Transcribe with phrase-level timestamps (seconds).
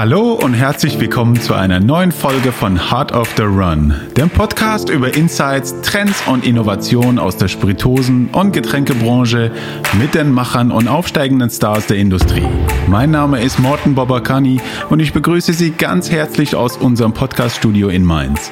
[0.00, 4.88] Hallo und herzlich willkommen zu einer neuen Folge von Heart of the Run, dem Podcast
[4.88, 9.52] über Insights, Trends und Innovationen aus der Spiritosen- und Getränkebranche
[10.00, 12.48] mit den Machern und aufsteigenden Stars der Industrie.
[12.88, 18.02] Mein Name ist Morten Bobakani und ich begrüße Sie ganz herzlich aus unserem Podcaststudio in
[18.02, 18.50] Mainz.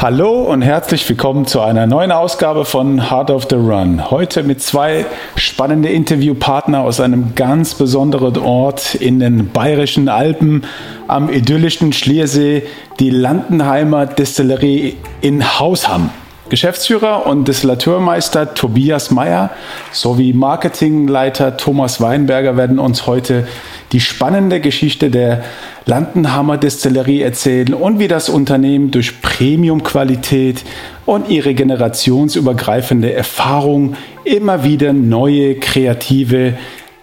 [0.00, 4.12] Hallo und herzlich willkommen zu einer neuen Ausgabe von Heart of the Run.
[4.12, 10.62] Heute mit zwei spannenden Interviewpartner aus einem ganz besonderen Ort in den bayerischen Alpen
[11.08, 12.62] am idyllischen Schliersee,
[13.00, 16.10] die Landenheimer Destillerie in Hausham.
[16.48, 19.50] Geschäftsführer und Destillateurmeister Tobias Meyer
[19.90, 23.48] sowie Marketingleiter Thomas Weinberger werden uns heute
[23.92, 25.44] die spannende Geschichte der
[25.86, 30.64] Landenhammer Destillerie erzählen und wie das Unternehmen durch Premiumqualität
[31.06, 36.54] und ihre generationsübergreifende Erfahrung immer wieder neue kreative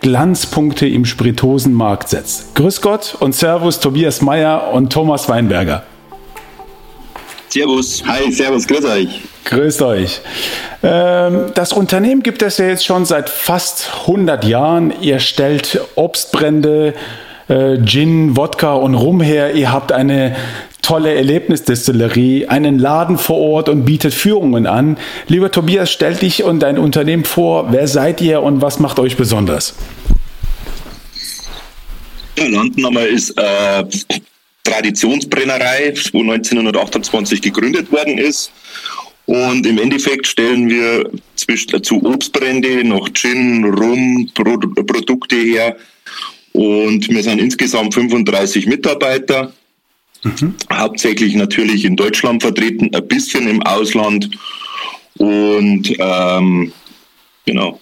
[0.01, 2.53] Glanzpunkte im Spiritosenmarkt setzt.
[2.53, 5.83] Grüß Gott und Servus Tobias Meyer und Thomas Weinberger.
[7.49, 8.03] Servus.
[8.05, 9.21] Hi, Servus, grüß euch.
[9.45, 10.21] Grüßt euch.
[10.81, 14.93] Ähm, das Unternehmen gibt es ja jetzt schon seit fast 100 Jahren.
[15.01, 16.95] Ihr stellt Obstbrände,
[17.47, 19.53] äh, Gin, Wodka und Rum her.
[19.53, 20.35] Ihr habt eine
[20.81, 24.97] tolle Erlebnisdestillerie, einen Laden vor Ort und bietet Führungen an.
[25.27, 27.71] Lieber Tobias, stell dich und dein Unternehmen vor.
[27.71, 29.75] Wer seid ihr und was macht euch besonders?
[32.37, 33.83] Ja, Landnummer ist äh,
[34.63, 38.51] Traditionsbrennerei, wo 1928 gegründet worden ist.
[39.25, 45.77] Und im Endeffekt stellen wir zwischen, zu Obstbrände noch Gin, Rum, Pro Produkte her.
[46.53, 49.51] Und wir sind insgesamt 35 Mitarbeiter.
[50.23, 50.55] Mhm.
[50.71, 54.29] Hauptsächlich natürlich in Deutschland vertreten, ein bisschen im Ausland.
[55.17, 56.71] Und ähm,
[57.45, 57.79] genau,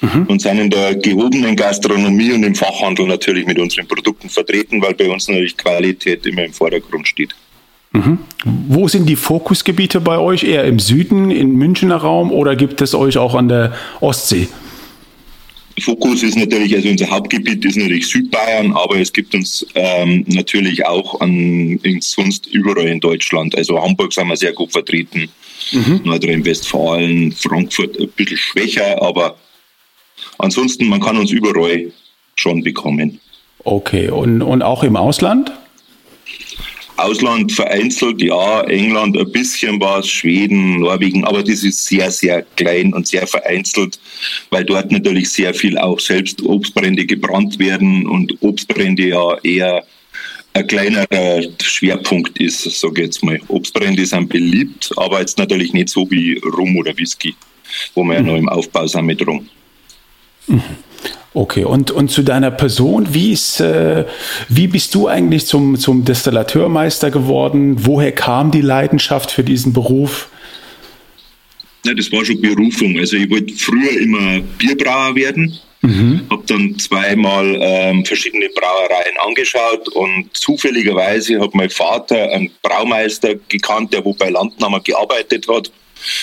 [0.00, 0.26] mhm.
[0.26, 4.94] und sind in der gehobenen Gastronomie und im Fachhandel natürlich mit unseren Produkten vertreten, weil
[4.94, 7.34] bei uns natürlich Qualität immer im Vordergrund steht.
[7.92, 8.18] Mhm.
[8.44, 10.44] Wo sind die Fokusgebiete bei euch?
[10.44, 14.48] Eher im Süden, im Münchner Raum oder gibt es euch auch an der Ostsee?
[15.78, 20.86] Fokus ist natürlich, also unser Hauptgebiet ist natürlich Südbayern, aber es gibt uns ähm, natürlich
[20.86, 23.56] auch an sonst überall in Deutschland.
[23.56, 25.28] Also Hamburg sind wir sehr gut vertreten,
[25.72, 26.00] mhm.
[26.04, 29.36] Nordrhein-Westfalen, Frankfurt ein bisschen schwächer, aber
[30.38, 31.90] Ansonsten, man kann uns überall
[32.36, 33.20] schon bekommen.
[33.64, 35.52] Okay, und, und auch im Ausland?
[36.96, 42.94] Ausland vereinzelt, ja, England ein bisschen was, Schweden, Norwegen, aber das ist sehr, sehr klein
[42.94, 43.98] und sehr vereinzelt,
[44.50, 49.84] weil dort natürlich sehr viel auch selbst Obstbrände gebrannt werden und Obstbrände ja eher
[50.54, 53.38] ein kleinerer Schwerpunkt ist, sage ich jetzt mal.
[53.48, 57.34] Obstbrände sind beliebt, aber jetzt natürlich nicht so wie Rum oder Whisky,
[57.94, 58.26] wo wir mhm.
[58.26, 59.46] ja noch im Aufbau sind mit Rum.
[61.34, 64.06] Okay, und, und zu deiner Person, wie, ist, äh,
[64.48, 67.84] wie bist du eigentlich zum, zum Destillateurmeister geworden?
[67.84, 70.30] Woher kam die Leidenschaft für diesen Beruf?
[71.84, 72.98] Ja, das war schon Berufung.
[72.98, 76.22] Also ich wollte früher immer Bierbrauer werden, mhm.
[76.30, 83.92] habe dann zweimal ähm, verschiedene Brauereien angeschaut und zufälligerweise hat mein Vater einen Braumeister gekannt,
[83.92, 85.70] der wo bei Landnahme gearbeitet hat.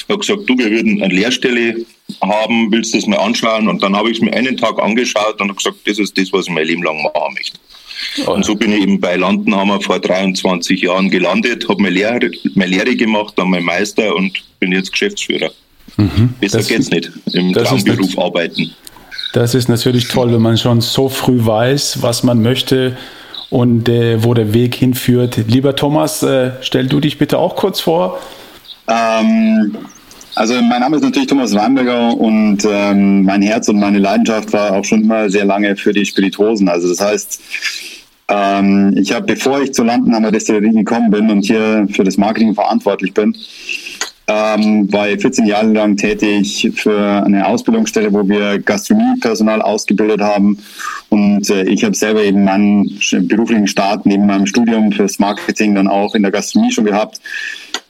[0.07, 1.85] Er hat gesagt, du, wir würden eine Lehrstelle
[2.21, 3.67] haben, willst du das mal anschauen?
[3.67, 6.31] Und dann habe ich es mir einen Tag angeschaut und habe gesagt, das ist das,
[6.31, 7.57] was ich mein Leben lang machen möchte.
[8.25, 8.33] Oh.
[8.33, 12.71] Und so bin ich eben bei Landenhammer vor 23 Jahren gelandet, habe meine Lehre, meine
[12.71, 15.51] Lehre gemacht, dann mein Meister und bin jetzt Geschäftsführer.
[15.97, 16.33] Mhm.
[16.39, 18.73] Besser das, geht's nicht, im Traumberuf arbeiten.
[19.33, 22.97] Das ist natürlich toll, wenn man schon so früh weiß, was man möchte
[23.49, 25.39] und äh, wo der Weg hinführt.
[25.47, 28.19] Lieber Thomas, äh, stell du dich bitte auch kurz vor.
[28.87, 29.77] Ähm,
[30.35, 34.73] also mein Name ist natürlich Thomas Weinberger und ähm, mein Herz und meine Leidenschaft war
[34.73, 36.67] auch schon immer sehr lange für die Spirituosen.
[36.69, 37.41] Also das heißt,
[38.29, 42.55] ähm, ich habe, bevor ich zur Landenhammer Destillerie gekommen bin und hier für das Marketing
[42.55, 43.35] verantwortlich bin,
[44.27, 50.57] ähm, war ich 14 Jahre lang tätig für eine Ausbildungsstelle, wo wir Gastronomiepersonal ausgebildet haben.
[51.09, 52.97] Und äh, ich habe selber eben meinen
[53.27, 57.19] beruflichen Start neben meinem Studium fürs Marketing dann auch in der Gastronomie schon gehabt.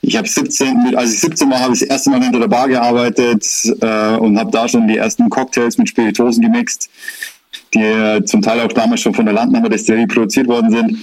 [0.06, 2.68] Ich habe 17, als ich 17 war, habe ich das erste Mal hinter der Bar
[2.68, 3.46] gearbeitet
[3.80, 6.90] äh, und habe da schon die ersten Cocktails mit Spiritosen gemixt,
[7.72, 10.98] die äh, zum Teil auch damals schon von der Landnahme Destillerie produziert worden sind.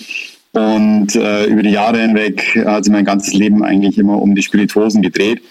[0.53, 4.44] Und äh, über die Jahre hinweg hat sich mein ganzes Leben eigentlich immer um die
[4.44, 5.42] Spiritosen gedreht.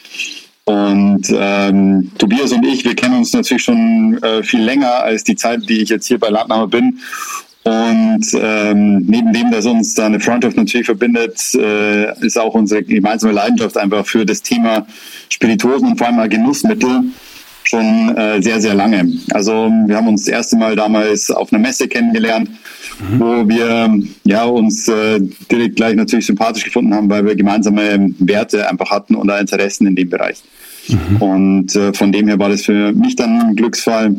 [0.64, 5.34] Und ähm, Tobias und ich, wir kennen uns natürlich schon äh, viel länger als die
[5.34, 7.00] Zeit, die ich jetzt hier bei Landnahme bin.
[7.62, 12.82] Und ähm, neben dem, dass uns da eine Freundschaft natürlich verbindet, äh, ist auch unsere
[12.82, 14.86] gemeinsame Leidenschaft einfach für das Thema
[15.28, 17.04] Spirituosen und vor allem mal Genussmittel
[17.64, 19.12] schon äh, sehr, sehr lange.
[19.32, 22.48] Also wir haben uns das erste Mal damals auf einer Messe kennengelernt,
[22.98, 23.20] mhm.
[23.20, 25.20] wo wir ja, uns äh,
[25.50, 29.96] direkt gleich natürlich sympathisch gefunden haben, weil wir gemeinsame Werte einfach hatten und Interessen in
[29.96, 30.42] dem Bereich.
[30.88, 31.16] Mhm.
[31.22, 34.16] Und äh, von dem her war das für mich dann ein Glücksfall,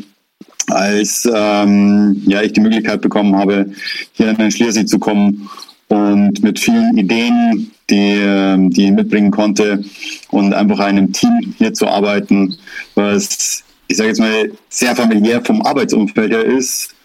[0.69, 3.71] als ähm, ja, ich die Möglichkeit bekommen habe,
[4.13, 5.49] hier in den Schliersee zu kommen
[5.87, 9.83] und mit vielen Ideen, die, ähm, die ich mitbringen konnte
[10.29, 12.55] und einfach einem Team hier zu arbeiten,
[12.95, 16.95] was ich sage jetzt mal sehr familiär vom Arbeitsumfeld her ist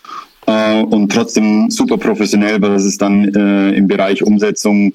[0.47, 4.93] äh, und trotzdem super professionell, weil das ist dann äh, im Bereich Umsetzung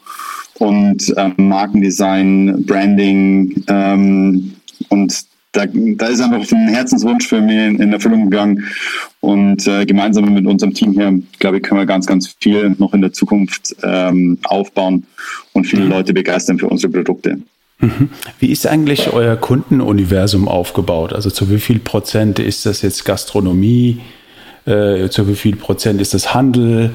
[0.55, 4.53] und äh, Markendesign, Branding ähm,
[4.87, 8.65] und da, da ist einfach ein Herzenswunsch für mich in, in Erfüllung gegangen.
[9.19, 12.93] Und äh, gemeinsam mit unserem Team hier, glaube ich, können wir ganz, ganz viel noch
[12.93, 15.05] in der Zukunft ähm, aufbauen
[15.53, 15.91] und viele mhm.
[15.91, 17.37] Leute begeistern für unsere Produkte.
[17.79, 18.09] Mhm.
[18.39, 21.13] Wie ist eigentlich euer Kundenuniversum aufgebaut?
[21.13, 23.99] Also zu wie viel Prozent ist das jetzt Gastronomie?
[24.65, 26.91] Äh, zu wie viel Prozent ist das Handel?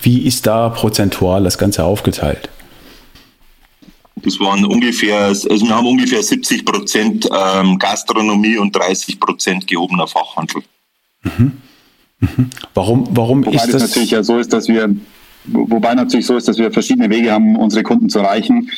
[0.00, 2.48] Wie ist da prozentual das Ganze aufgeteilt?
[4.22, 10.06] Das waren ungefähr, also wir haben ungefähr 70 Prozent ähm, Gastronomie und 30 Prozent gehobener
[10.06, 10.62] Fachhandel.
[11.22, 11.52] Mhm.
[12.20, 12.50] Mhm.
[12.74, 13.82] Warum, warum Wobei ist das?
[13.82, 14.94] natürlich ja so ist, dass wir
[15.50, 18.70] Wobei natürlich so ist, dass wir verschiedene Wege haben, unsere Kunden zu erreichen.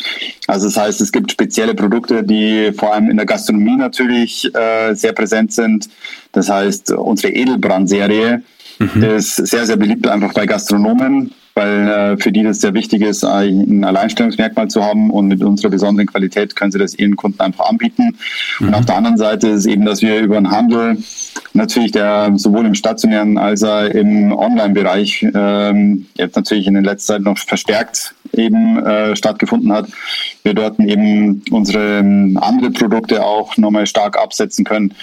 [0.46, 4.94] Also das heißt, es gibt spezielle Produkte, die vor allem in der Gastronomie natürlich äh,
[4.94, 5.88] sehr präsent sind.
[6.32, 8.42] Das heißt, unsere Edelbrandserie
[8.78, 9.02] mhm.
[9.02, 13.24] ist sehr, sehr beliebt einfach bei Gastronomen, weil äh, für die das sehr wichtig ist,
[13.24, 17.68] ein Alleinstellungsmerkmal zu haben und mit unserer besonderen Qualität können sie das ihren Kunden einfach
[17.68, 18.16] anbieten.
[18.58, 18.68] Mhm.
[18.68, 20.98] Und auf der anderen Seite ist eben, dass wir über den Handel
[21.52, 27.14] natürlich der sowohl im stationären als auch im Online-Bereich ähm, jetzt natürlich in der letzten
[27.14, 29.88] Zeit noch verstärkt eben äh, stattgefunden hat.
[30.44, 34.94] Wir dort eben unsere ähm, andere Produkte auch nochmal stark absetzen können,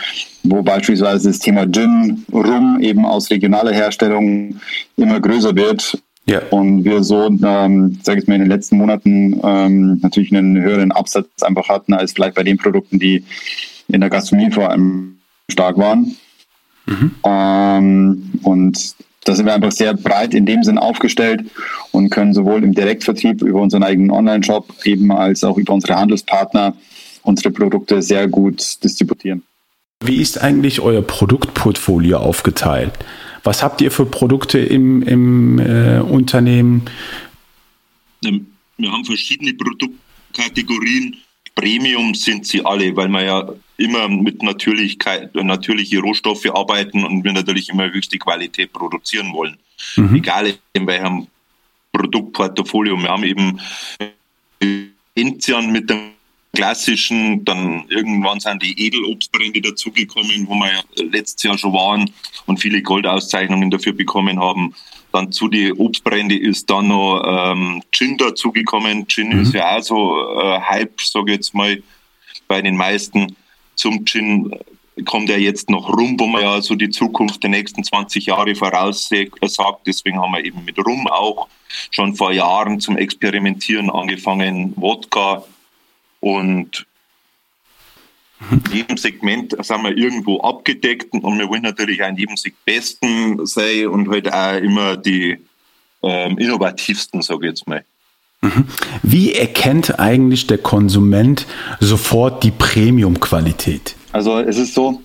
[0.44, 4.60] wo beispielsweise das Thema Gin, Rum eben aus regionaler Herstellung
[4.96, 5.98] immer größer wird
[6.30, 6.42] ja.
[6.50, 10.92] Und wir so, ähm, sage ich mal, in den letzten Monaten ähm, natürlich einen höheren
[10.92, 13.24] Absatz einfach hatten als vielleicht bei den Produkten, die
[13.88, 15.20] in der Gastronomie vor allem
[15.50, 16.18] stark waren.
[16.86, 17.12] Mhm.
[17.24, 21.46] Ähm, und da sind wir einfach sehr breit in dem Sinn aufgestellt
[21.92, 26.76] und können sowohl im Direktvertrieb über unseren eigenen Online-Shop eben als auch über unsere Handelspartner
[27.24, 29.44] unsere Produkte sehr gut distributieren.
[30.04, 32.94] Wie ist eigentlich euer Produktportfolio aufgeteilt?
[33.48, 36.82] Was habt ihr für Produkte im, im äh, Unternehmen?
[38.26, 38.46] Ähm,
[38.78, 41.16] wir haben verschiedene Produktkategorien.
[41.56, 47.32] Premium sind sie alle, weil wir ja immer mit Natürlichkeit, natürliche Rohstoffe arbeiten und wir
[47.32, 49.56] natürlich immer höchste Qualität produzieren wollen.
[49.96, 50.16] Mhm.
[50.16, 51.28] Egal in welchem
[51.94, 52.98] Produktportfolio.
[52.98, 53.62] Wir haben eben
[55.16, 56.17] Enzian mit dem
[56.58, 62.10] klassischen, dann irgendwann sind die Edelobstbrände dazugekommen, wo wir ja letztes Jahr schon waren
[62.48, 64.74] und viele Goldauszeichnungen dafür bekommen haben.
[65.12, 69.08] Dann zu den Obstbrände ist dann noch ähm, Gin dazugekommen.
[69.08, 69.42] Gin mhm.
[69.42, 71.82] ist ja auch so äh, Hype, sage ich jetzt mal,
[72.48, 73.36] bei den meisten.
[73.76, 74.52] Zum Gin
[75.06, 78.56] kommt ja jetzt noch rum, wo man ja so die Zukunft der nächsten 20 Jahre
[78.56, 79.38] voraussagt.
[79.86, 81.48] Deswegen haben wir eben mit Rum auch
[81.92, 84.74] schon vor Jahren zum Experimentieren angefangen.
[84.76, 85.44] Wodka,
[86.20, 86.86] und
[88.52, 92.66] in jedem Segment sind wir irgendwo abgedeckt und wir wollen natürlich auch in jedem Segment
[92.66, 95.38] Besten sein und halt auch immer die
[96.04, 97.84] ähm, innovativsten, sage ich jetzt mal.
[98.42, 98.66] Mhm.
[99.02, 101.48] Wie erkennt eigentlich der Konsument
[101.80, 103.96] sofort die Premium-Qualität?
[104.12, 105.02] Also es ist so,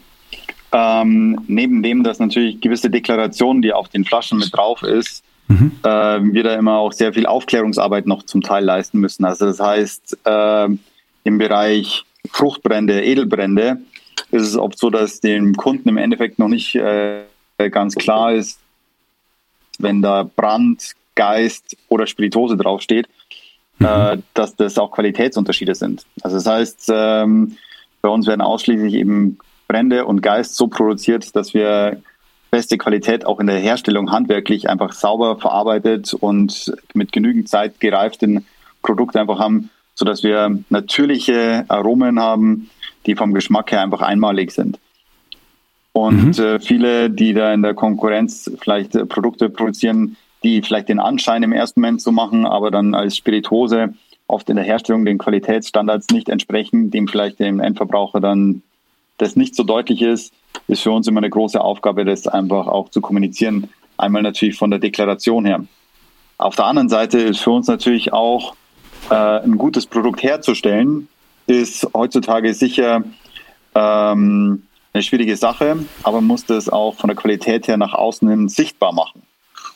[0.73, 5.73] ähm, neben dem, dass natürlich gewisse Deklarationen, die auf den Flaschen mit drauf ist, mhm.
[5.83, 9.25] äh, wir da immer auch sehr viel Aufklärungsarbeit noch zum Teil leisten müssen.
[9.25, 10.69] Also das heißt, äh,
[11.25, 13.79] im Bereich Fruchtbrände, Edelbrände
[14.31, 17.25] ist es oft so, dass dem Kunden im Endeffekt noch nicht äh,
[17.71, 18.59] ganz klar ist,
[19.79, 23.09] wenn da Brand, Geist oder Spiritose draufsteht,
[23.79, 23.87] mhm.
[23.87, 26.07] äh, dass das auch Qualitätsunterschiede sind.
[26.23, 27.57] Also das heißt, ähm,
[28.01, 29.39] bei uns werden ausschließlich eben
[29.69, 32.03] Brände und Geist so produziert, dass wir
[32.51, 38.47] beste Qualität auch in der Herstellung handwerklich einfach sauber verarbeitet und mit genügend Zeit gereiften
[38.83, 42.71] Produkte einfach haben, sodass wir natürliche Aromen haben,
[43.07, 44.79] die vom Geschmack her einfach einmalig sind.
[45.93, 46.45] Und mhm.
[46.45, 51.43] äh, viele, die da in der Konkurrenz vielleicht äh, Produkte produzieren, die vielleicht den Anschein
[51.43, 53.95] im ersten Moment so machen, aber dann als Spirituose
[54.27, 58.63] oft in der Herstellung den Qualitätsstandards nicht entsprechen, dem vielleicht dem Endverbraucher dann
[59.19, 60.33] das nicht so deutlich ist,
[60.69, 63.69] ist für uns immer eine große Aufgabe, das einfach auch zu kommunizieren.
[63.99, 65.65] Einmal natürlich von der Deklaration her.
[66.39, 68.55] Auf der anderen Seite ist für uns natürlich auch
[69.13, 71.09] äh, ein gutes Produkt herzustellen,
[71.47, 73.05] ist heutzutage sicher
[73.75, 74.63] ähm,
[74.95, 78.49] eine schwierige Sache, aber man muss das auch von der Qualität her nach außen hin
[78.49, 79.23] sichtbar machen.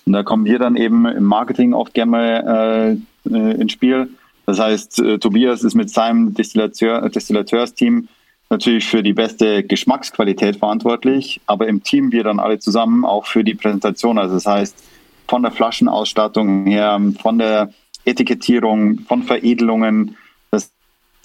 [0.06, 4.08] Und da kommen wir dann eben im Marketing oft gerne mal äh, äh ins Spiel.
[4.46, 8.08] Das heißt, äh, Tobias ist mit seinem Destillateur, Destillateurs-Team
[8.48, 13.44] natürlich für die beste Geschmacksqualität verantwortlich, aber im Team wir dann alle zusammen auch für
[13.44, 14.18] die Präsentation.
[14.18, 14.82] Also das heißt,
[15.28, 17.70] von der Flaschenausstattung her, von der
[18.06, 20.16] Etikettierung, von Veredelungen.
[20.50, 20.70] Das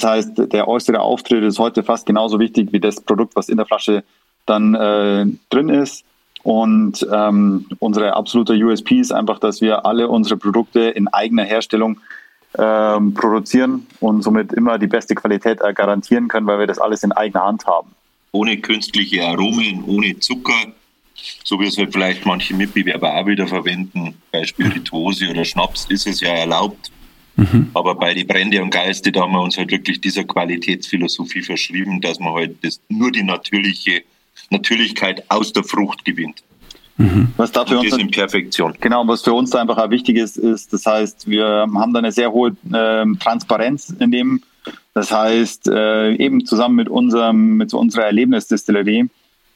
[0.04, 3.66] heißt, der äußere Auftritt ist heute fast genauso wichtig wie das Produkt, was in der
[3.66, 4.04] Flasche
[4.46, 6.04] dann äh, drin ist.
[6.44, 12.00] Und ähm, unsere absolute USP ist einfach, dass wir alle unsere Produkte in eigener Herstellung
[12.58, 17.04] ähm, produzieren und somit immer die beste Qualität äh, garantieren können, weil wir das alles
[17.04, 17.92] in eigener Hand haben.
[18.32, 20.74] Ohne künstliche Aromen, ohne Zucker,
[21.44, 24.16] so wie es halt vielleicht manche Mitbewerber auch wieder verwenden.
[24.32, 26.92] Bei Spirituose oder Schnaps ist es ja erlaubt.
[27.36, 27.70] Mhm.
[27.74, 32.02] Aber bei die Brände und Geiste, da haben wir uns halt wirklich dieser Qualitätsphilosophie verschrieben,
[32.02, 34.04] dass man halt das, nur die natürliche
[34.50, 36.44] Natürlichkeit aus der Frucht gewinnt.
[36.98, 37.30] Mhm.
[37.38, 38.76] Was da für uns in Perfektion.
[38.80, 42.00] Genau, was für uns da einfach auch wichtig ist, ist, das heißt, wir haben da
[42.00, 44.44] eine sehr hohe äh, Transparenz in dem.
[44.94, 49.10] Das heißt, äh, eben zusammen mit unserem, mit unserer Erlebnisdistillerie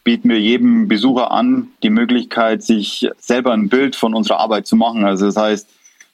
[0.06, 4.78] bieten wir jedem Besucher an, die Möglichkeit, sich selber ein Bild von unserer Arbeit zu
[4.78, 5.04] machen.
[5.04, 5.68] Also das heißt,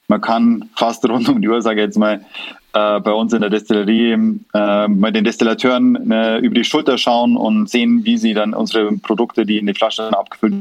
[0.08, 2.24] man kann fast rund um die Uhr, sage ich jetzt mal,
[2.72, 4.12] äh, bei uns in der Destillerie
[4.54, 8.90] äh, bei den Destillateuren äh, über die Schulter schauen und sehen, wie sie dann unsere
[8.92, 10.54] Produkte, die in die Flaschen abgefüllt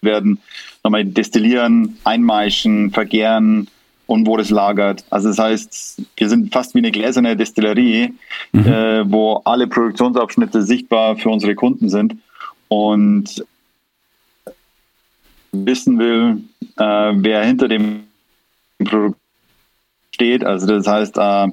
[0.00, 0.38] werden,
[0.82, 3.68] nochmal destillieren, einmeischen, vergären
[4.06, 5.04] und wo das lagert.
[5.10, 8.14] Also das heißt, wir sind fast wie eine gläserne Destillerie,
[8.52, 8.66] mhm.
[8.66, 12.14] äh, wo alle Produktionsabschnitte sichtbar für unsere Kunden sind
[12.68, 13.44] und
[15.52, 16.42] wissen will,
[16.76, 18.04] äh, wer hinter dem
[18.84, 19.18] Produkt
[20.12, 20.44] steht.
[20.44, 21.48] Also das heißt, äh,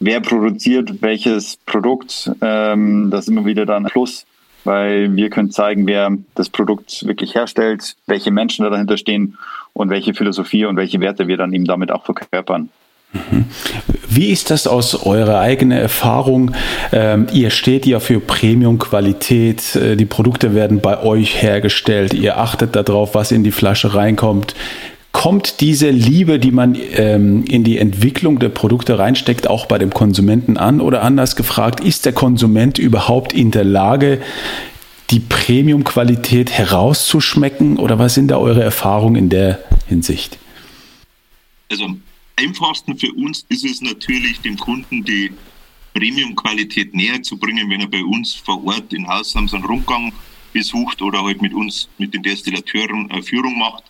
[0.00, 4.26] wer produziert welches Produkt, ähm, das ist immer wieder dann ein Plus,
[4.64, 9.36] weil wir können zeigen, wer das Produkt wirklich herstellt, welche Menschen da dahinter stehen
[9.72, 12.70] und welche Philosophie und welche Werte wir dann eben damit auch verkörpern.
[14.08, 16.52] Wie ist das aus eurer eigenen Erfahrung?
[16.92, 22.76] Ähm, ihr steht ja für Premium-Qualität, äh, die Produkte werden bei euch hergestellt, ihr achtet
[22.76, 24.54] darauf, was in die Flasche reinkommt.
[25.12, 29.90] Kommt diese Liebe, die man ähm, in die Entwicklung der Produkte reinsteckt, auch bei dem
[29.90, 30.80] Konsumenten an?
[30.80, 34.20] Oder anders gefragt, ist der Konsument überhaupt in der Lage,
[35.10, 37.78] die Premium-Qualität herauszuschmecken?
[37.78, 40.36] Oder was sind da eure Erfahrungen in der Hinsicht?
[41.70, 41.86] Also
[42.36, 45.32] einfachsten für uns ist es natürlich, dem Kunden die
[45.94, 49.64] Premium-Qualität näher zu bringen, wenn er bei uns vor Ort in Haus haben, so einen
[49.64, 50.12] Rundgang
[50.52, 53.84] besucht oder halt mit uns, mit den Destillateuren eine Führung macht.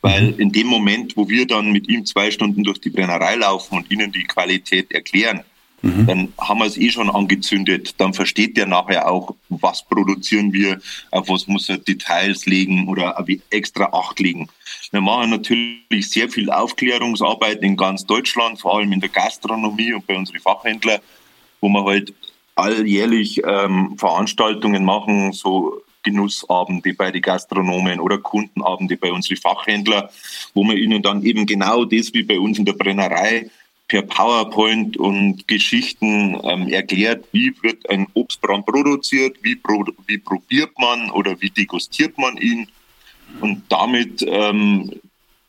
[0.00, 3.78] Weil in dem Moment, wo wir dann mit ihm zwei Stunden durch die Brennerei laufen
[3.78, 5.42] und ihnen die Qualität erklären,
[5.84, 6.06] mhm.
[6.06, 7.94] dann haben wir es eh schon angezündet.
[7.98, 13.24] Dann versteht der nachher auch, was produzieren wir, auf was muss er Details legen oder
[13.50, 14.48] extra Acht legen.
[14.90, 20.06] Wir machen natürlich sehr viel Aufklärungsarbeit in ganz Deutschland, vor allem in der Gastronomie und
[20.06, 21.00] bei unseren Fachhändlern,
[21.60, 22.14] wo wir halt
[22.54, 30.08] alljährlich ähm, Veranstaltungen machen, so Genussabende bei den Gastronomen oder Kundenabende bei unseren Fachhändlern,
[30.52, 33.50] wo man ihnen dann eben genau das wie bei uns in der Brennerei
[33.94, 40.76] per PowerPoint und Geschichten ähm, erklärt, wie wird ein Obstbrand produziert, wie, pro, wie probiert
[40.80, 42.66] man oder wie degustiert man ihn
[43.40, 44.90] und damit ähm,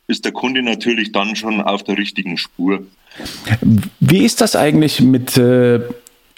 [0.06, 2.86] ist der Kunde natürlich dann schon auf der richtigen Spur.
[3.98, 5.80] Wie ist das eigentlich mit, äh,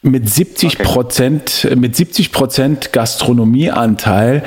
[0.02, 1.76] mit 70 Prozent, okay.
[1.76, 4.44] mit 70 Prozent Gastronomieanteil?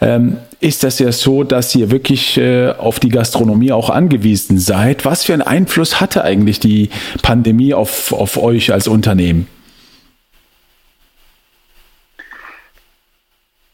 [0.00, 5.04] Ähm, ist das ja so, dass ihr wirklich äh, auf die Gastronomie auch angewiesen seid.
[5.04, 6.90] Was für einen Einfluss hatte eigentlich die
[7.22, 9.46] Pandemie auf, auf euch als Unternehmen?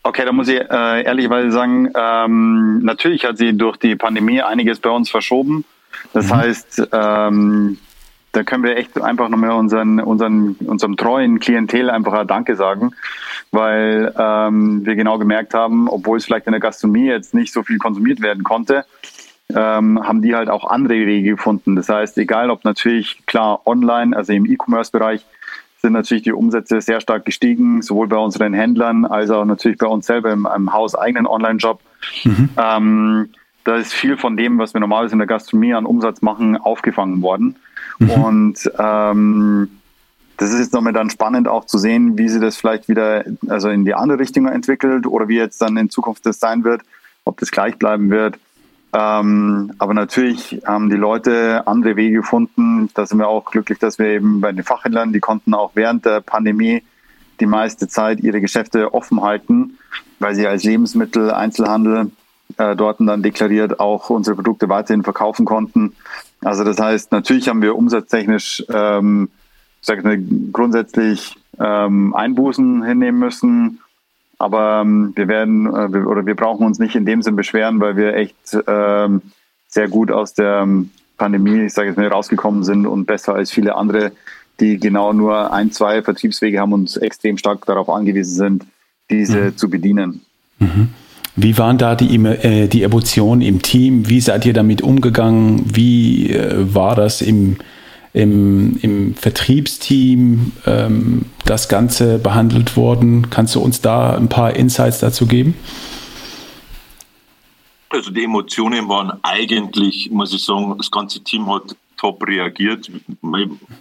[0.02, 4.78] Okay, da muss ich äh, ehrlicherweise sagen, ähm, natürlich hat sie durch die Pandemie einiges
[4.78, 5.64] bei uns verschoben.
[6.12, 6.36] Das mhm.
[6.36, 7.78] heißt, ähm,
[8.34, 12.90] da können wir echt einfach nochmal unseren, unseren, unserem treuen Klientel einfach ein Danke sagen,
[13.52, 17.62] weil ähm, wir genau gemerkt haben, obwohl es vielleicht in der Gastronomie jetzt nicht so
[17.62, 18.84] viel konsumiert werden konnte,
[19.54, 21.76] ähm, haben die halt auch andere Wege gefunden.
[21.76, 25.24] Das heißt, egal ob natürlich klar online, also im E-Commerce-Bereich,
[25.80, 29.86] sind natürlich die Umsätze sehr stark gestiegen, sowohl bei unseren Händlern als auch natürlich bei
[29.86, 31.80] uns selber im, im hauseigenen Online-Job.
[32.24, 32.48] Mhm.
[32.56, 33.28] Ähm,
[33.64, 37.22] da ist viel von dem, was wir normalerweise in der Gastronomie an Umsatz machen, aufgefangen
[37.22, 37.56] worden.
[37.98, 38.10] Mhm.
[38.10, 39.68] Und ähm,
[40.36, 43.68] das ist jetzt nochmal dann spannend auch zu sehen, wie sie das vielleicht wieder also
[43.68, 46.82] in die andere Richtung entwickelt oder wie jetzt dann in Zukunft das sein wird,
[47.24, 48.38] ob das gleich bleiben wird.
[48.92, 52.90] Ähm, aber natürlich haben die Leute andere Wege gefunden.
[52.94, 56.04] Da sind wir auch glücklich, dass wir eben bei den Fachhändlern, die konnten auch während
[56.04, 56.82] der Pandemie
[57.40, 59.78] die meiste Zeit ihre Geschäfte offen halten.
[60.20, 62.10] weil sie als Lebensmitteleinzelhandel
[62.56, 65.94] äh, dort dann deklariert auch unsere Produkte weiterhin verkaufen konnten.
[66.44, 69.28] Also das heißt, natürlich haben wir umsatztechnisch ähm,
[69.84, 70.18] sag ich mal,
[70.52, 73.80] grundsätzlich ähm, Einbußen hinnehmen müssen.
[74.38, 77.80] Aber ähm, wir werden äh, wir, oder wir brauchen uns nicht in dem Sinn beschweren,
[77.80, 79.22] weil wir echt ähm,
[79.68, 83.50] sehr gut aus der ähm, Pandemie, ich sage jetzt mal, rausgekommen sind und besser als
[83.50, 84.12] viele andere,
[84.58, 88.66] die genau nur ein, zwei Vertriebswege haben und extrem stark darauf angewiesen sind,
[89.10, 89.56] diese mhm.
[89.56, 90.24] zu bedienen.
[90.58, 90.88] Mhm.
[91.36, 94.08] Wie waren da die, äh, die Emotionen im Team?
[94.08, 95.64] Wie seid ihr damit umgegangen?
[95.74, 97.56] Wie äh, war das im,
[98.12, 103.30] im, im Vertriebsteam ähm, das Ganze behandelt worden?
[103.30, 105.54] Kannst du uns da ein paar Insights dazu geben?
[107.88, 112.90] Also die Emotionen waren eigentlich, muss ich sagen, das ganze Team hat top reagiert.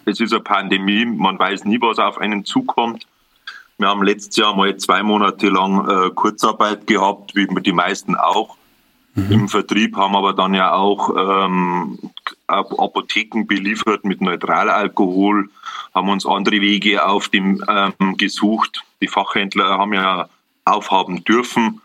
[0.05, 3.05] Es ist eine Pandemie, man weiß nie, was auf einen zukommt.
[3.83, 8.55] Wir haben letztes Jahr mal zwei Monate lang äh, Kurzarbeit gehabt, wie die meisten auch.
[9.13, 9.31] Mhm.
[9.33, 11.99] Im Vertrieb haben aber dann ja auch ähm,
[12.47, 15.49] Apotheken beliefert mit Neutralalkohol,
[15.93, 18.85] haben uns andere Wege auf dem ähm, gesucht.
[19.01, 20.29] Die Fachhändler haben ja
[20.63, 21.81] aufhaben dürfen.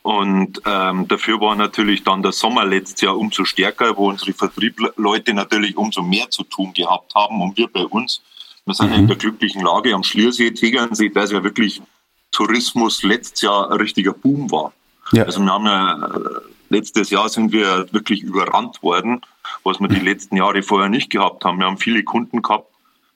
[0.00, 5.34] Und ähm, dafür war natürlich dann der Sommer letztes Jahr umso stärker, wo unsere Vertriebleute
[5.34, 8.22] natürlich umso mehr zu tun gehabt haben und wir bei uns.
[8.66, 9.00] Wir sind mhm.
[9.00, 11.82] in der glücklichen Lage am Schliersee, Tegernsee, dass ja wirklich
[12.30, 14.72] Tourismus letztes Jahr ein richtiger Boom war.
[15.12, 15.24] Ja.
[15.24, 16.40] Also wir haben ja äh,
[16.70, 19.20] letztes Jahr sind wir wirklich überrannt worden,
[19.64, 20.06] was wir die mhm.
[20.06, 21.58] letzten Jahre vorher nicht gehabt haben.
[21.58, 22.68] Wir haben viele Kunden gehabt,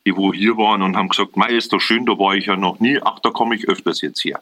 [0.04, 2.56] die wo hier waren und haben gesagt, Mei, ist doch schön, da war ich ja
[2.56, 4.40] noch nie, ach, da komme ich öfters jetzt her.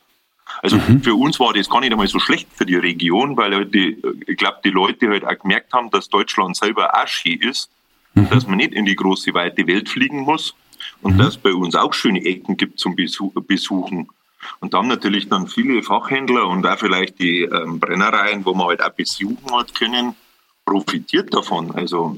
[0.62, 1.02] Also mhm.
[1.02, 4.00] für uns war das gar nicht einmal so schlecht für die Region, weil halt die,
[4.26, 7.70] ich glaube, die Leute halt auch gemerkt haben, dass Deutschland selber auch schön ist,
[8.14, 8.28] mhm.
[8.30, 10.54] dass man nicht in die große, weite Welt fliegen muss
[11.02, 11.18] und mhm.
[11.18, 14.08] dass es bei uns auch schöne Ecken gibt zum Besuch, Besuchen.
[14.60, 18.68] Und da haben natürlich dann viele Fachhändler und auch vielleicht die ähm, Brennereien, wo man
[18.68, 20.14] halt auch besuchen hat können,
[20.64, 21.72] profitiert davon.
[21.72, 22.16] Also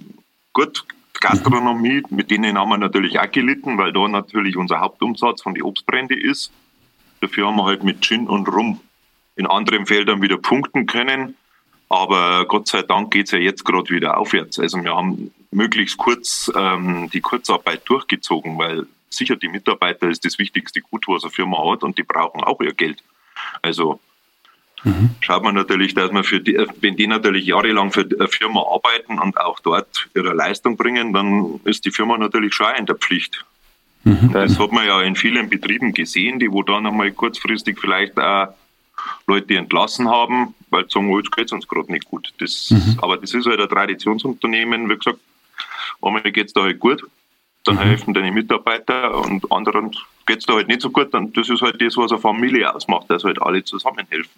[0.53, 0.85] gut,
[1.21, 5.65] Gastronomie, mit denen haben wir natürlich auch gelitten, weil da natürlich unser Hauptumsatz von den
[5.65, 6.53] Obstbrände ist.
[7.21, 8.81] Dafür haben wir halt mit Gin und Rum
[9.37, 11.37] in anderen Feldern wieder punkten können.
[11.89, 14.59] Aber Gott sei Dank geht es ja jetzt gerade wieder aufwärts.
[14.59, 20.39] Also wir haben möglichst kurz ähm, die Kurzarbeit durchgezogen, weil sicher die Mitarbeiter ist das
[20.39, 23.03] wichtigste Gut, was eine Firma hat und die brauchen auch ihr Geld.
[23.63, 24.01] Also
[24.85, 25.11] mhm.
[25.21, 29.19] schaut man natürlich, dass man für die, wenn die natürlich jahrelang für eine Firma arbeiten
[29.19, 33.45] und auch dort ihre Leistung bringen, dann ist die Firma natürlich schon in der Pflicht.
[34.05, 34.33] Mhm.
[34.33, 38.55] Das hat man ja in vielen Betrieben gesehen, die wo dann einmal kurzfristig vielleicht auch
[39.27, 42.33] Leute entlassen haben, weil sie sagen, oh, jetzt geht es uns gerade nicht gut.
[42.39, 42.99] Das, mhm.
[43.01, 45.19] Aber das ist halt ein Traditionsunternehmen, wie gesagt,
[46.03, 47.03] einmal geht es da halt gut,
[47.65, 47.81] dann mhm.
[47.81, 49.91] helfen deine Mitarbeiter und anderen
[50.27, 51.13] geht es da halt nicht so gut.
[51.15, 54.31] Und das ist halt das, was eine Familie ausmacht, dass halt alle zusammenhelfen.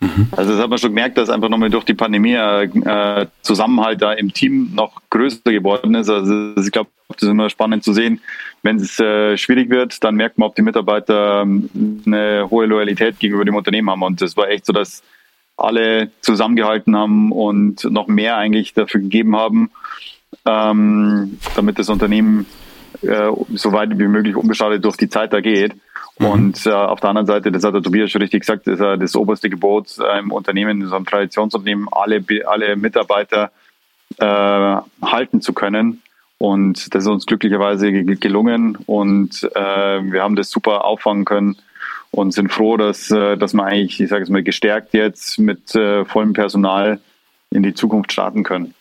[0.00, 0.28] Mhm.
[0.32, 4.12] Also das hat man schon gemerkt, dass einfach nochmal durch die Pandemie äh, Zusammenhalt da
[4.12, 6.10] im Team noch größer geworden ist.
[6.10, 8.20] Also ich glaube, das ist immer spannend zu sehen.
[8.62, 13.18] Wenn es äh, schwierig wird, dann merkt man, ob die Mitarbeiter ähm, eine hohe Loyalität
[13.18, 14.02] gegenüber dem Unternehmen haben.
[14.02, 15.02] Und das war echt so, dass
[15.56, 19.70] alle zusammengehalten haben und noch mehr eigentlich dafür gegeben haben,
[20.46, 22.46] ähm, damit das Unternehmen
[23.02, 25.74] äh, so weit wie möglich unbeschadet durch die Zeit da geht.
[26.18, 26.26] Mhm.
[26.26, 28.98] Und äh, auf der anderen Seite, das hat der Tobias schon richtig gesagt, ist äh,
[28.98, 33.50] das oberste Gebot äh, im Unternehmen, in so einem Traditionsunternehmen, alle, alle Mitarbeiter
[34.18, 36.02] äh, halten zu können.
[36.38, 41.56] Und das ist uns glücklicherweise gelungen und äh, wir haben das super auffangen können
[42.10, 45.74] und sind froh, dass, äh, dass wir eigentlich, ich sage es mal, gestärkt jetzt mit
[45.74, 47.00] äh, vollem Personal
[47.50, 48.74] in die Zukunft starten können.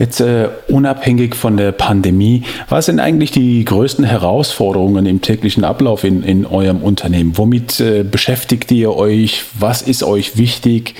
[0.00, 6.04] Jetzt äh, unabhängig von der Pandemie, was sind eigentlich die größten Herausforderungen im täglichen Ablauf
[6.04, 7.36] in, in eurem Unternehmen?
[7.36, 9.44] Womit äh, beschäftigt ihr euch?
[9.58, 10.94] Was ist euch wichtig?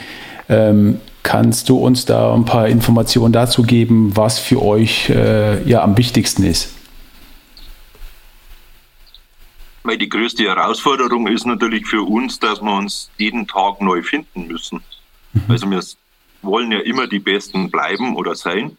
[0.50, 5.82] Ähm, kannst du uns da ein paar Informationen dazu geben, was für euch äh, ja
[5.82, 6.74] am wichtigsten ist?
[9.82, 14.46] Weil die größte Herausforderung ist natürlich für uns, dass wir uns jeden Tag neu finden
[14.46, 14.82] müssen.
[15.32, 15.42] Mhm.
[15.48, 15.80] Also wir
[16.42, 18.76] wollen ja immer die Besten bleiben oder sein.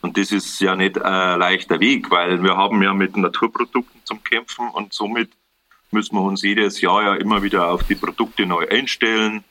[0.00, 4.22] Und das ist ja nicht ein leichter Weg, weil wir haben ja mit Naturprodukten zum
[4.22, 5.30] Kämpfen und somit
[5.90, 9.44] müssen wir uns jedes Jahr ja immer wieder auf die Produkte neu einstellen.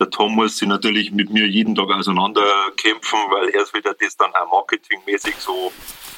[0.00, 4.34] Der Tom muss sich natürlich mit mir jeden Tag auseinanderkämpfen, weil er wieder das dann
[4.34, 5.72] auch marketingmäßig so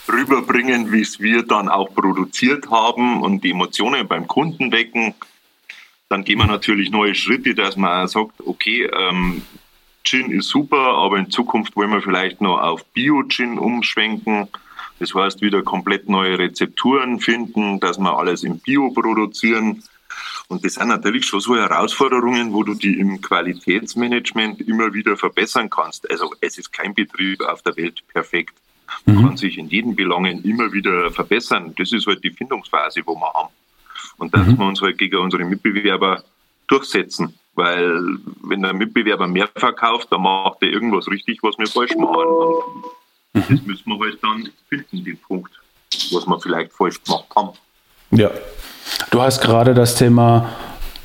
[0.09, 5.15] rüberbringen, wie es wir dann auch produziert haben und die Emotionen beim Kunden wecken.
[6.09, 9.43] Dann gehen wir natürlich neue Schritte, dass man sagt, okay, ähm,
[10.05, 14.49] Gin ist super, aber in Zukunft wollen wir vielleicht noch auf Bio-Gin umschwenken.
[14.99, 19.83] Das heißt, wieder komplett neue Rezepturen finden, dass wir alles im Bio produzieren.
[20.49, 25.71] Und das sind natürlich schon so Herausforderungen, wo du die im Qualitätsmanagement immer wieder verbessern
[25.71, 26.09] kannst.
[26.11, 28.55] Also es ist kein Betrieb auf der Welt perfekt.
[29.07, 29.23] Man mhm.
[29.23, 31.75] kann sich in jeden Belangen immer wieder verbessern.
[31.77, 33.53] Das ist halt die Findungsphase, wo wir haben.
[34.19, 34.45] Und da mhm.
[34.45, 36.23] müssen wir uns halt gegen unsere Mitbewerber
[36.67, 37.35] durchsetzen.
[37.55, 42.17] Weil wenn der Mitbewerber mehr verkauft, dann macht er irgendwas richtig, was wir falsch machen.
[43.35, 43.57] Und mhm.
[43.57, 45.53] das müssen wir halt dann finden, den Punkt,
[46.13, 47.51] was wir vielleicht falsch gemacht haben.
[48.11, 48.31] Ja.
[49.11, 50.51] Du hast gerade das Thema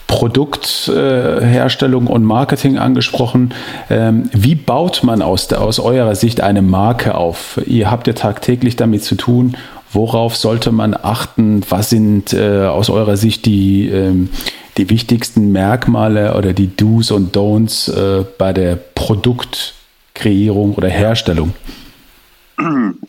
[0.07, 3.53] Produktherstellung äh, und Marketing angesprochen.
[3.89, 7.59] Ähm, wie baut man aus, aus eurer Sicht eine Marke auf?
[7.65, 9.57] Ihr habt ja tagtäglich damit zu tun.
[9.91, 11.61] Worauf sollte man achten?
[11.69, 14.29] Was sind äh, aus eurer Sicht die, ähm,
[14.77, 21.53] die wichtigsten Merkmale oder die Do's und Don'ts äh, bei der Produktkreierung oder Herstellung?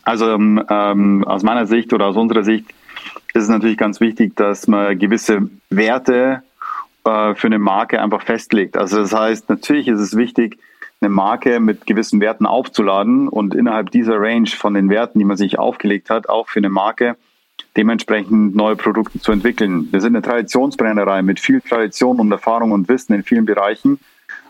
[0.03, 2.65] Also ähm, aus meiner Sicht oder aus unserer Sicht
[3.33, 6.41] ist es natürlich ganz wichtig, dass man gewisse Werte
[7.05, 8.77] äh, für eine Marke einfach festlegt.
[8.77, 10.57] Also das heißt, natürlich ist es wichtig,
[11.01, 15.37] eine Marke mit gewissen Werten aufzuladen und innerhalb dieser Range von den Werten, die man
[15.37, 17.15] sich aufgelegt hat, auch für eine Marke
[17.77, 19.87] dementsprechend neue Produkte zu entwickeln.
[19.91, 23.99] Wir sind eine Traditionsbrennerei mit viel Tradition und Erfahrung und Wissen in vielen Bereichen,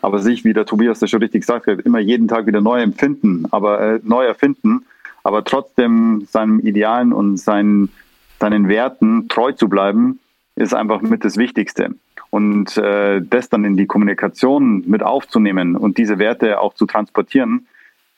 [0.01, 3.45] aber sich, wie der Tobias das schon richtig hat, immer jeden Tag wieder neu empfinden,
[3.51, 4.86] aber äh, neu erfinden,
[5.23, 7.89] aber trotzdem seinem Idealen und seinen,
[8.39, 10.19] seinen Werten treu zu bleiben,
[10.55, 11.95] ist einfach mit das Wichtigste.
[12.29, 17.67] Und äh, das dann in die Kommunikation mit aufzunehmen und diese Werte auch zu transportieren,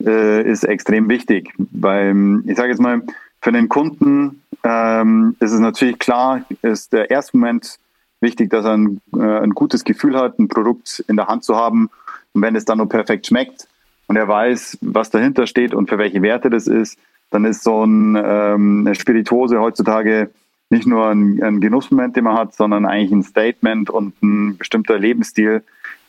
[0.04, 1.54] äh, ist extrem wichtig.
[1.58, 3.02] Weil, ich sage jetzt mal,
[3.42, 7.78] für den Kunden ähm, ist es natürlich klar, ist der erste Moment
[8.20, 11.56] wichtig, dass er ein, äh, ein gutes Gefühl hat, ein Produkt in der Hand zu
[11.56, 11.90] haben.
[12.34, 13.68] Und wenn es dann nur perfekt schmeckt
[14.08, 16.98] und er weiß, was dahinter steht und für welche Werte das ist,
[17.32, 20.30] dann ist so ein, ähm, eine Spirituose heutzutage
[20.70, 24.98] nicht nur ein, ein Genussmoment, den man hat, sondern eigentlich ein Statement und ein bestimmter
[24.98, 25.64] Lebensstil,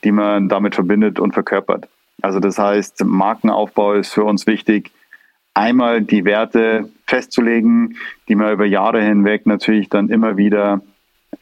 [0.04, 1.88] die man damit verbindet und verkörpert.
[2.22, 4.92] Also das heißt, Markenaufbau ist für uns wichtig,
[5.54, 7.96] einmal die Werte festzulegen,
[8.28, 10.80] die man über Jahre hinweg natürlich dann immer wieder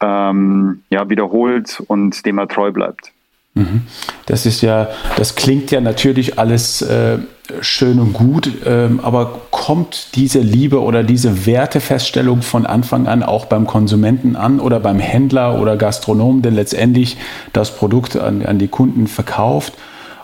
[0.01, 3.13] ähm, ja, wiederholt und dem man treu bleibt.
[3.53, 3.83] Mhm.
[4.25, 7.19] Das ist ja, das klingt ja natürlich alles äh,
[7.61, 13.45] schön und gut, ähm, aber kommt diese Liebe oder diese Wertefeststellung von Anfang an auch
[13.45, 17.17] beim Konsumenten an oder beim Händler oder Gastronomen, der letztendlich
[17.53, 19.73] das Produkt an, an die Kunden verkauft?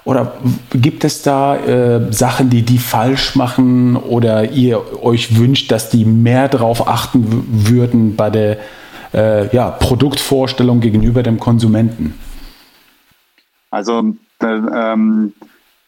[0.08, 0.38] Oder
[0.70, 6.06] gibt es da äh, Sachen, die die falsch machen oder ihr euch wünscht, dass die
[6.06, 8.58] mehr darauf achten würden bei der
[9.14, 12.18] äh, ja, Produktvorstellung gegenüber dem Konsumenten?
[13.70, 15.34] Also ähm,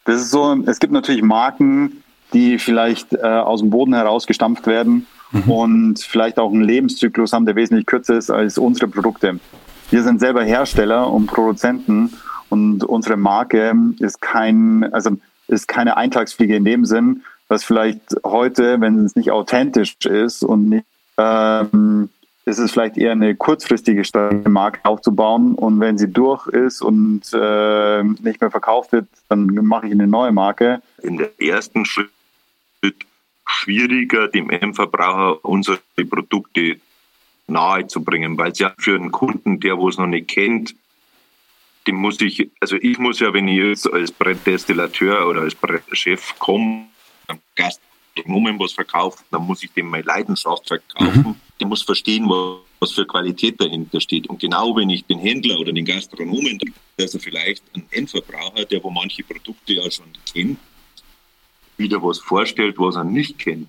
[0.04, 2.02] das ist so, es gibt natürlich Marken,
[2.34, 5.50] die vielleicht äh, aus dem Boden heraus gestampft werden mhm.
[5.50, 9.40] und vielleicht auch einen Lebenszyklus haben, der wesentlich kürzer ist als unsere Produkte.
[9.88, 12.12] Wir sind selber Hersteller und Produzenten
[12.50, 15.16] und unsere Marke ist kein, also
[15.48, 20.68] ist keine Eintagsfliege in dem Sinn, was vielleicht heute, wenn es nicht authentisch ist und
[20.68, 20.86] nicht
[21.16, 22.10] ähm,
[22.44, 24.02] ist es vielleicht eher eine kurzfristige
[24.48, 25.54] Marke aufzubauen.
[25.54, 30.06] Und wenn sie durch ist und äh, nicht mehr verkauft wird, dann mache ich eine
[30.06, 30.82] neue Marke.
[31.02, 32.10] In der ersten Schritt
[33.46, 36.76] schwieriger, dem Endverbraucher unsere Produkte
[37.46, 40.74] nahe zu bringen, weil es ja für einen Kunden, der wo es noch nicht kennt,
[41.86, 46.34] dem muss ich, also ich muss ja, wenn ich jetzt als Brettdestillateur oder als Brettchef
[46.38, 46.86] komme,
[47.56, 51.20] Gastronomen was verkaufen, dann muss ich dem meine Leidenschaft verkaufen.
[51.20, 54.26] Mhm der muss verstehen, was für Qualität dahinter steht.
[54.28, 56.58] Und genau wenn ich den Händler oder den Gastronomen,
[56.98, 60.58] also vielleicht ein Endverbraucher, der wo manche Produkte ja schon kennt,
[61.76, 63.68] wieder was vorstellt, was er nicht kennt.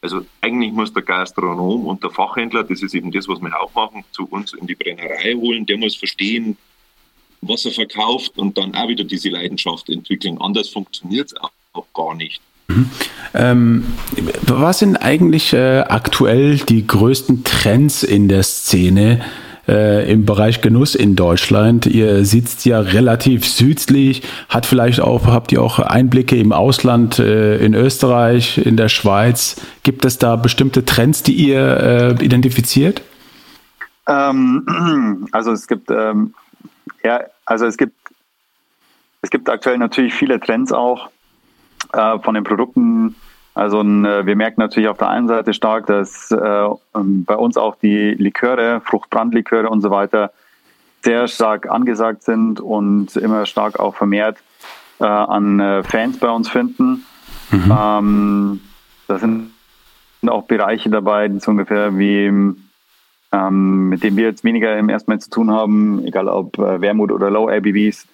[0.00, 3.72] Also eigentlich muss der Gastronom und der Fachhändler, das ist eben das, was wir auch
[3.74, 5.66] machen, zu uns in die Brennerei holen.
[5.66, 6.56] Der muss verstehen,
[7.42, 10.38] was er verkauft und dann auch wieder diese Leidenschaft entwickeln.
[10.40, 12.40] Anders funktioniert es auch, auch gar nicht.
[12.68, 12.90] Mhm.
[13.34, 13.84] Ähm,
[14.46, 19.20] was sind eigentlich äh, aktuell die größten Trends in der Szene
[19.66, 21.86] äh, im Bereich Genuss in Deutschland?
[21.86, 27.58] Ihr sitzt ja relativ südlich, hat vielleicht auch, habt ihr auch Einblicke im Ausland, äh,
[27.58, 29.56] in Österreich, in der Schweiz?
[29.82, 33.02] Gibt es da bestimmte Trends, die ihr äh, identifiziert?
[34.06, 36.34] Ähm, also es gibt ähm,
[37.04, 37.96] ja, also es gibt
[39.22, 41.10] es gibt aktuell natürlich viele Trends auch
[41.92, 43.14] äh, von den Produkten.
[43.54, 47.56] Also äh, wir merken natürlich auf der einen Seite stark, dass äh, ähm, bei uns
[47.56, 50.32] auch die Liköre, Fruchtbrandliköre und so weiter
[51.02, 54.38] sehr stark angesagt sind und immer stark auch vermehrt
[55.00, 57.04] äh, an äh, Fans bei uns finden.
[57.50, 57.76] Mhm.
[57.78, 58.60] Ähm,
[59.08, 59.52] da sind
[60.26, 62.32] auch Bereiche dabei, die so ungefähr wie
[63.32, 66.80] ähm, mit dem wir jetzt weniger im ersten Moment zu tun haben, egal ob äh,
[66.80, 68.06] Wermut oder Low ABVs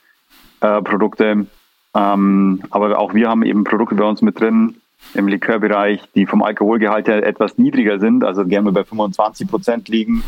[0.61, 1.47] äh, Produkte.
[1.95, 4.77] Ähm, aber auch wir haben eben Produkte bei uns mit drin
[5.15, 10.23] im Likörbereich, die vom Alkoholgehalt her etwas niedriger sind, also gerne bei 25 Prozent liegen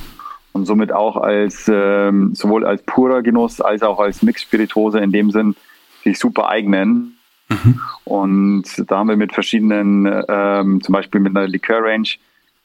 [0.53, 5.31] und somit auch als ähm, sowohl als purer Genuss als auch als Mixspiritose in dem
[5.31, 5.55] Sinn
[6.03, 7.19] sich super eignen.
[7.49, 7.81] Mhm.
[8.05, 12.09] Und da haben wir mit verschiedenen, ähm, zum Beispiel mit einer Likör-Range,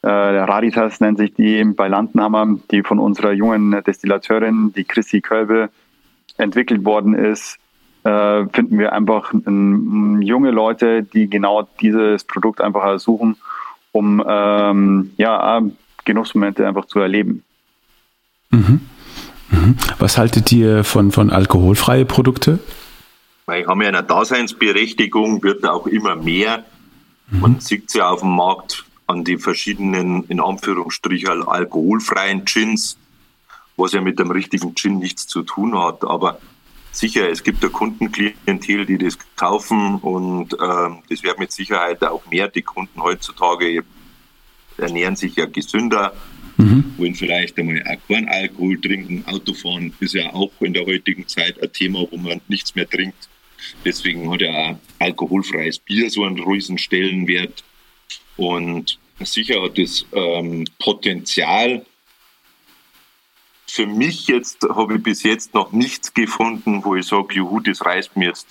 [0.02, 5.70] äh, Raritas nennt sich die bei Landenhammer, die von unserer jungen Destillateurin, die Chrissy Kölbe,
[6.38, 7.58] entwickelt worden ist,
[8.04, 13.36] äh, finden wir einfach ein, junge Leute, die genau dieses Produkt einfach suchen,
[13.92, 15.62] um ähm, ja,
[16.04, 17.42] Genussmomente einfach zu erleben.
[18.50, 18.80] Mhm.
[19.50, 19.76] Mhm.
[19.98, 22.58] Was haltet ihr von, von alkoholfreie Produkte?
[23.46, 26.64] Weil haben ja eine Daseinsberechtigung, wird auch immer mehr.
[27.28, 27.40] Mhm.
[27.40, 32.98] Man sieht es ja auf dem Markt an die verschiedenen, in Anführungsstrichen, alkoholfreien Gins,
[33.76, 36.04] was ja mit dem richtigen Gin nichts zu tun hat.
[36.04, 36.40] Aber
[36.92, 42.26] sicher, es gibt ein Kundenklientel, die das kaufen und äh, das wird mit Sicherheit auch
[42.30, 42.48] mehr.
[42.48, 43.84] Die Kunden heutzutage
[44.78, 46.14] ernähren sich ja gesünder,
[46.56, 46.94] mhm.
[46.96, 49.24] wollen vielleicht einmal auch keinen Alkohol trinken.
[49.26, 53.28] Autofahren ist ja auch in der heutigen Zeit ein Thema, wo man nichts mehr trinkt.
[53.84, 57.64] Deswegen hat ja auch alkoholfreies Bier so einen riesen Stellenwert.
[58.36, 61.84] Und sicher hat es ähm, Potenzial.
[63.66, 67.84] Für mich jetzt habe ich bis jetzt noch nichts gefunden, wo ich sage, juhu, das
[67.84, 68.46] reißt mir jetzt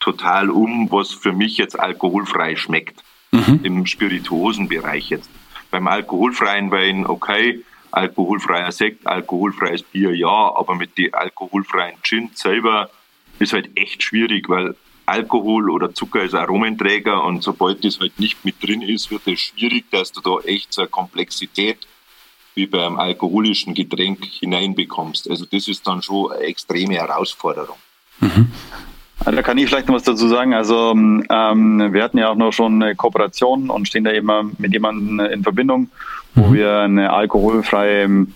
[0.00, 3.02] total um, was für mich jetzt alkoholfrei schmeckt.
[3.32, 3.60] Mhm.
[3.62, 5.28] Im Spirituosenbereich jetzt.
[5.70, 12.90] Beim alkoholfreien Wein, okay, alkoholfreier Sekt, alkoholfreies Bier, ja, aber mit den alkoholfreien Gin selber
[13.38, 18.44] ist halt echt schwierig, weil Alkohol oder Zucker ist Aromenträger und sobald das halt nicht
[18.44, 21.86] mit drin ist, wird es schwierig, dass du da echt so eine Komplexität
[22.54, 25.30] wie beim alkoholischen Getränk hineinbekommst.
[25.30, 27.76] Also das ist dann schon eine extreme Herausforderung.
[28.20, 28.50] Mhm.
[29.24, 30.54] Da kann ich vielleicht noch was dazu sagen.
[30.54, 34.72] Also ähm, wir hatten ja auch noch schon eine Kooperation und stehen da immer mit
[34.72, 35.90] jemandem in Verbindung,
[36.34, 36.54] wo mhm.
[36.54, 38.26] wir eine alkoholfreie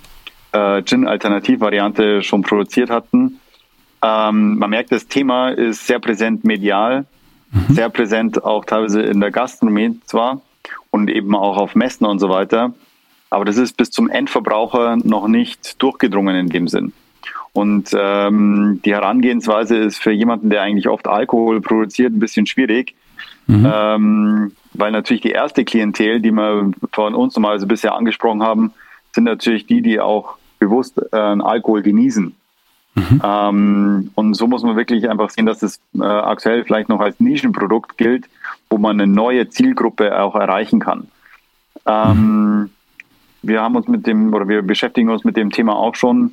[0.53, 3.40] äh, Gin-Alternativvariante schon produziert hatten.
[4.03, 7.07] Ähm, man merkt, das Thema ist sehr präsent medial,
[7.51, 7.75] mhm.
[7.75, 10.41] sehr präsent auch teilweise in der Gastronomie zwar
[10.91, 12.73] und eben auch auf Messen und so weiter.
[13.29, 16.93] Aber das ist bis zum Endverbraucher noch nicht durchgedrungen in dem Sinn.
[17.53, 22.95] Und ähm, die Herangehensweise ist für jemanden, der eigentlich oft Alkohol produziert, ein bisschen schwierig,
[23.47, 23.71] mhm.
[23.73, 28.73] ähm, weil natürlich die erste Klientel, die wir von uns normalerweise bisher angesprochen haben,
[29.13, 32.35] sind natürlich die, die auch bewusst äh, Alkohol genießen.
[32.95, 33.23] Mhm.
[33.23, 37.21] Ähm, und so muss man wirklich einfach sehen, dass es äh, aktuell vielleicht noch als
[37.21, 38.29] Nischenprodukt gilt,
[38.69, 41.09] wo man eine neue Zielgruppe auch erreichen kann.
[41.87, 42.71] Ähm, mhm.
[43.43, 46.33] Wir haben uns mit dem, oder wir beschäftigen uns mit dem Thema auch schon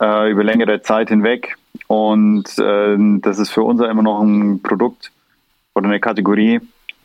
[0.00, 1.56] äh, über längere Zeit hinweg.
[1.86, 5.12] Und äh, das ist für uns immer noch ein Produkt
[5.74, 6.60] oder eine Kategorie,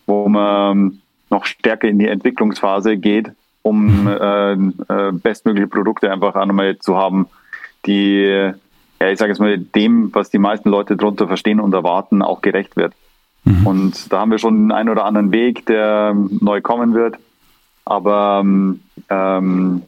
[0.05, 4.07] wo man noch stärker in die Entwicklungsphase geht, um mhm.
[4.07, 7.27] äh, äh, bestmögliche Produkte einfach einmal zu haben,
[7.85, 8.53] die
[8.99, 12.41] ja, ich sage jetzt mal, dem, was die meisten Leute darunter verstehen und erwarten, auch
[12.41, 12.93] gerecht wird.
[13.43, 13.67] Mhm.
[13.67, 17.15] Und da haben wir schon einen oder anderen Weg, der neu kommen wird.
[17.85, 18.43] Aber
[19.09, 19.81] ähm,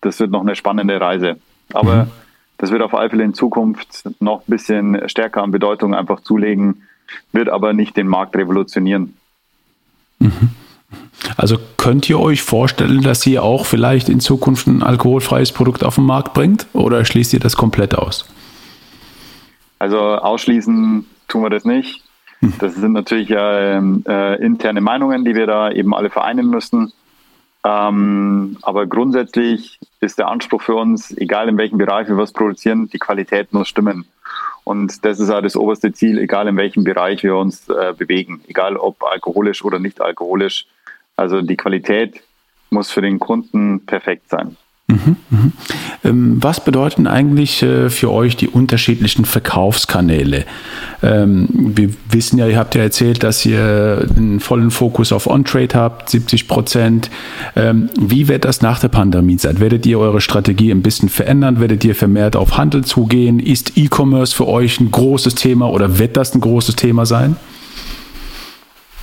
[0.00, 1.36] das wird noch eine spannende Reise.
[1.72, 2.10] Aber mhm.
[2.58, 6.82] das wird auf alle Fälle in Zukunft noch ein bisschen stärker an Bedeutung einfach zulegen,
[7.32, 9.14] wird aber nicht den Markt revolutionieren.
[10.18, 10.50] Mhm.
[11.36, 15.96] Also könnt ihr euch vorstellen, dass ihr auch vielleicht in Zukunft ein alkoholfreies Produkt auf
[15.96, 18.26] den Markt bringt oder schließt ihr das komplett aus?
[19.78, 22.02] Also ausschließen tun wir das nicht.
[22.40, 22.54] Hm.
[22.58, 26.92] Das sind natürlich äh, äh, interne Meinungen, die wir da eben alle vereinen müssen.
[27.64, 32.88] Ähm, aber grundsätzlich ist der Anspruch für uns, egal in welchem Bereich wir was produzieren,
[32.92, 34.06] die Qualität muss stimmen.
[34.64, 38.40] Und das ist auch das oberste Ziel, egal in welchem Bereich wir uns äh, bewegen,
[38.48, 40.66] egal ob alkoholisch oder nicht alkoholisch.
[41.16, 42.20] Also die Qualität
[42.70, 44.56] muss für den Kunden perfekt sein.
[44.88, 45.52] Mhm, mhm.
[46.04, 50.44] Ähm, was bedeuten eigentlich äh, für euch die unterschiedlichen Verkaufskanäle?
[51.02, 55.74] Ähm, wir wissen ja, ihr habt ja erzählt, dass ihr einen vollen Fokus auf On-Trade
[55.74, 57.10] habt, 70 Prozent.
[57.56, 59.58] Ähm, wie wird das nach der Pandemie sein?
[59.58, 61.58] Werdet ihr eure Strategie ein bisschen verändern?
[61.58, 63.40] Werdet ihr vermehrt auf Handel zugehen?
[63.40, 67.34] Ist E-Commerce für euch ein großes Thema oder wird das ein großes Thema sein?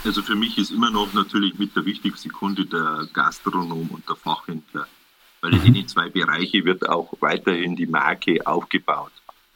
[0.06, 4.15] Also für mich ist immer noch natürlich mit der wichtigste Kunde der Gastronom und der
[4.15, 4.86] Fachhändler
[5.43, 9.12] weil in den zwei Bereiche wird auch weiterhin die Marke aufgebaut.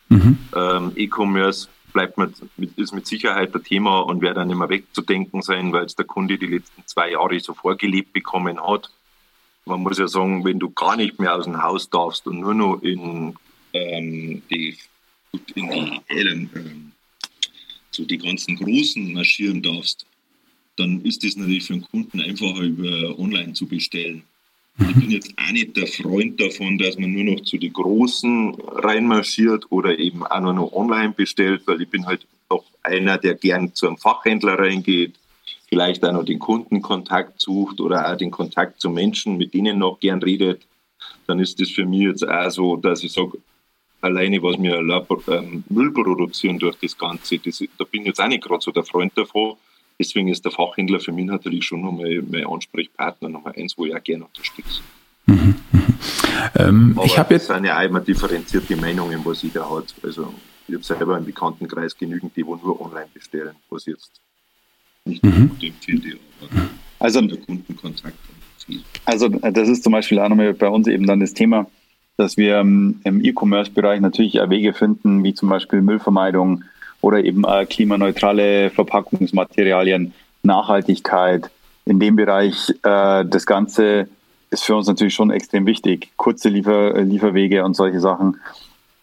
[0.09, 0.37] Mhm.
[0.53, 2.33] Ähm, E-Commerce bleibt mit,
[2.75, 6.37] ist mit Sicherheit ein Thema und wird dann immer wegzudenken sein, weil es der Kunde
[6.37, 8.91] die letzten zwei Jahre so vorgelebt bekommen hat.
[9.65, 12.53] man muss ja sagen, wenn du gar nicht mehr aus dem Haus darfst und nur
[12.53, 13.33] noch in
[13.73, 14.77] ähm, die,
[15.55, 16.91] in die ähm,
[17.91, 20.05] so die ganzen Großen marschieren darfst,
[20.75, 24.23] dann ist das natürlich für den Kunden einfacher über online zu bestellen.
[24.79, 28.55] Ich bin jetzt auch nicht der Freund davon, dass man nur noch zu den Großen
[28.61, 33.33] reinmarschiert oder eben auch nur noch online bestellt, weil ich bin halt auch einer, der
[33.35, 35.15] gern zu einem Fachhändler reingeht,
[35.67, 39.99] vielleicht auch noch den Kundenkontakt sucht oder auch den Kontakt zu Menschen, mit denen noch
[39.99, 40.61] gern redet.
[41.25, 43.39] Dann ist das für mich jetzt auch so, dass ich sage,
[44.01, 44.77] alleine was wir
[45.33, 48.71] ähm, Müll produzieren durch das Ganze, das, da bin ich jetzt auch nicht gerade so
[48.71, 49.57] der Freund davon.
[49.99, 53.95] Deswegen ist der Fachhändler für mich natürlich schon nochmal mein Ansprechpartner Nummer eins, wo ich
[53.95, 54.81] auch gerne unterstütze.
[55.25, 55.99] Mhm, mhm.
[56.55, 57.49] Ähm, Aber ich habe jetzt.
[57.49, 59.93] Es sind ja auch immer differenzierte Meinungen, was jeder hat.
[60.03, 60.33] Also,
[60.67, 64.21] ich habe selber im Bekanntenkreis genügend, die wo nur online bestellen, was jetzt
[65.05, 65.49] nicht mhm.
[65.49, 68.17] gut empfinde, aber also, der Kundenkontakt.
[69.05, 71.67] Also, das ist zum Beispiel auch nochmal bei uns eben dann das Thema,
[72.17, 76.63] dass wir im E-Commerce-Bereich natürlich Wege finden, wie zum Beispiel Müllvermeidung,
[77.01, 81.49] oder eben äh, klimaneutrale Verpackungsmaterialien, Nachhaltigkeit.
[81.85, 84.07] In dem Bereich äh, das Ganze
[84.49, 86.09] ist für uns natürlich schon extrem wichtig.
[86.17, 88.37] Kurze Liefer Lieferwege und solche Sachen.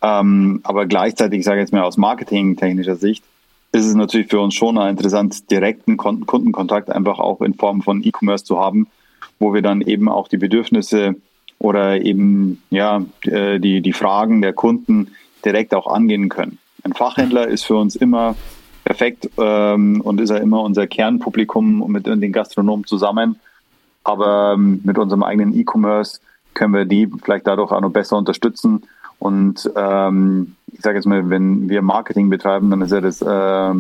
[0.02, 3.24] Ähm, aber gleichzeitig, ich sage jetzt mal aus marketingtechnischer Sicht,
[3.72, 8.44] ist es natürlich für uns schon interessant, direkten Kundenkontakt einfach auch in Form von E-Commerce
[8.44, 8.86] zu haben,
[9.38, 11.16] wo wir dann eben auch die Bedürfnisse
[11.58, 15.12] oder eben ja äh, die, die Fragen der Kunden
[15.44, 16.58] direkt auch angehen können.
[16.84, 18.36] Ein Fachhändler ist für uns immer
[18.84, 23.40] perfekt ähm, und ist ja immer unser Kernpublikum mit den Gastronomen zusammen.
[24.04, 26.20] Aber ähm, mit unserem eigenen E-Commerce
[26.52, 28.82] können wir die vielleicht dadurch auch noch besser unterstützen.
[29.18, 33.74] Und ähm, ich sage jetzt mal, wenn wir Marketing betreiben, dann ist ja das äh,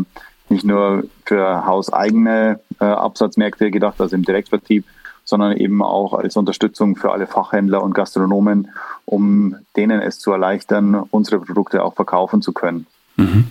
[0.48, 4.86] nicht nur für hauseigene äh, Absatzmärkte gedacht, also im Direktvertrieb,
[5.24, 8.68] sondern eben auch als Unterstützung für alle Fachhändler und Gastronomen,
[9.04, 12.86] um denen es zu erleichtern, unsere Produkte auch verkaufen zu können.
[13.16, 13.50] Mhm.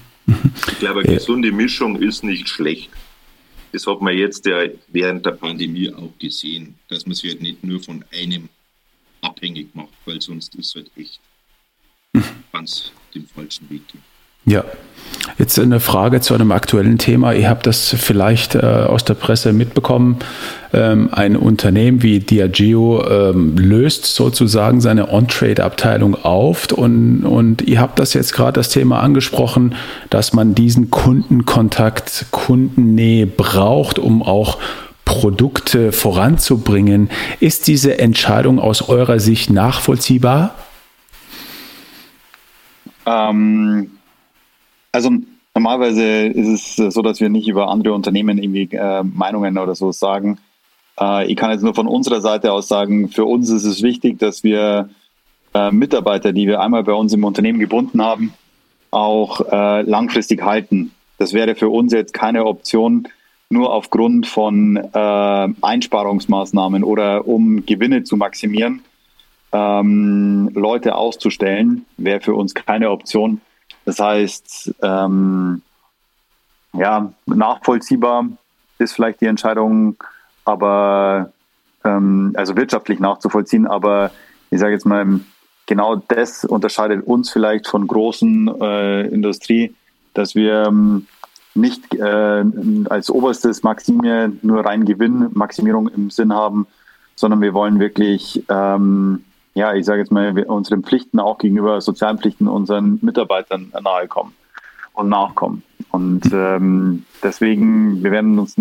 [0.67, 2.89] Ich glaube, eine gesunde Mischung ist nicht schlecht.
[3.71, 7.63] Das hat man jetzt ja während der Pandemie auch gesehen, dass man sich halt nicht
[7.63, 8.49] nur von einem
[9.21, 11.19] abhängig macht, weil sonst ist es halt echt
[12.13, 12.23] mhm.
[12.51, 14.01] ganz den falschen Weg geht.
[14.45, 14.63] Ja,
[15.37, 17.33] jetzt eine Frage zu einem aktuellen Thema.
[17.33, 20.17] Ihr habt das vielleicht äh, aus der Presse mitbekommen.
[20.73, 27.99] Ähm, ein Unternehmen wie Diageo ähm, löst sozusagen seine On-Trade-Abteilung auf und, und ihr habt
[27.99, 29.75] das jetzt gerade das Thema angesprochen,
[30.09, 34.57] dass man diesen Kundenkontakt, Kundennähe braucht, um auch
[35.05, 37.09] Produkte voranzubringen.
[37.39, 40.55] Ist diese Entscheidung aus eurer Sicht nachvollziehbar?
[43.05, 43.91] Ähm
[44.93, 45.11] also
[45.53, 49.91] normalerweise ist es so, dass wir nicht über andere Unternehmen irgendwie äh, Meinungen oder so
[49.91, 50.37] sagen.
[50.99, 54.19] Äh, ich kann jetzt nur von unserer Seite aus sagen, für uns ist es wichtig,
[54.19, 54.89] dass wir
[55.53, 58.33] äh, Mitarbeiter, die wir einmal bei uns im Unternehmen gebunden haben,
[58.91, 60.91] auch äh, langfristig halten.
[61.17, 63.07] Das wäre für uns jetzt keine Option,
[63.49, 68.81] nur aufgrund von äh, Einsparungsmaßnahmen oder um Gewinne zu maximieren,
[69.51, 73.41] ähm, Leute auszustellen, wäre für uns keine Option
[73.85, 75.61] das heißt, ähm,
[76.73, 78.27] ja, nachvollziehbar
[78.79, 79.95] ist vielleicht die Entscheidung,
[80.45, 81.31] aber
[81.83, 84.11] ähm, also wirtschaftlich nachzuvollziehen, aber
[84.49, 85.19] ich sage jetzt mal,
[85.65, 89.75] genau das unterscheidet uns vielleicht von großen äh, Industrie,
[90.13, 91.07] dass wir ähm,
[91.55, 92.43] nicht äh,
[92.89, 96.67] als oberstes Maximie nur rein Gewinnmaximierung im Sinn haben,
[97.15, 102.17] sondern wir wollen wirklich ähm, ja, ich sage jetzt mal, unseren Pflichten auch gegenüber sozialen
[102.17, 104.33] Pflichten unseren Mitarbeitern nahe kommen
[104.93, 105.63] und nachkommen.
[105.91, 108.55] Und ähm, deswegen, wir werden uns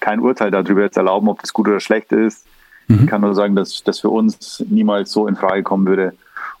[0.00, 2.46] kein Urteil darüber jetzt erlauben, ob das gut oder schlecht ist.
[2.88, 3.00] Mhm.
[3.00, 6.12] Ich kann nur sagen, dass das für uns niemals so in Frage kommen würde.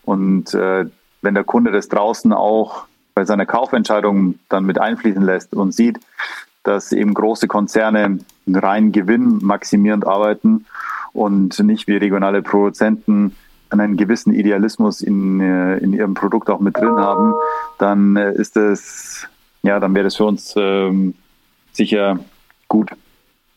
[0.04, 0.86] Und äh,
[1.20, 5.98] wenn der Kunde das draußen auch bei seiner Kaufentscheidung dann mit einfließen lässt und sieht,
[6.62, 10.66] dass eben große Konzerne rein gewinnmaximierend arbeiten
[11.12, 13.34] und nicht wie regionale Produzenten
[13.70, 17.34] einen gewissen Idealismus in, äh, in ihrem Produkt auch mit drin haben,
[17.78, 19.26] dann äh, ist es,
[19.62, 21.14] ja, dann wäre das für uns ähm,
[21.72, 22.18] sicher
[22.68, 22.90] gut.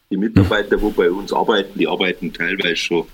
[0.09, 3.05] Die Mitarbeiter, die bei uns arbeiten, die arbeiten teilweise schon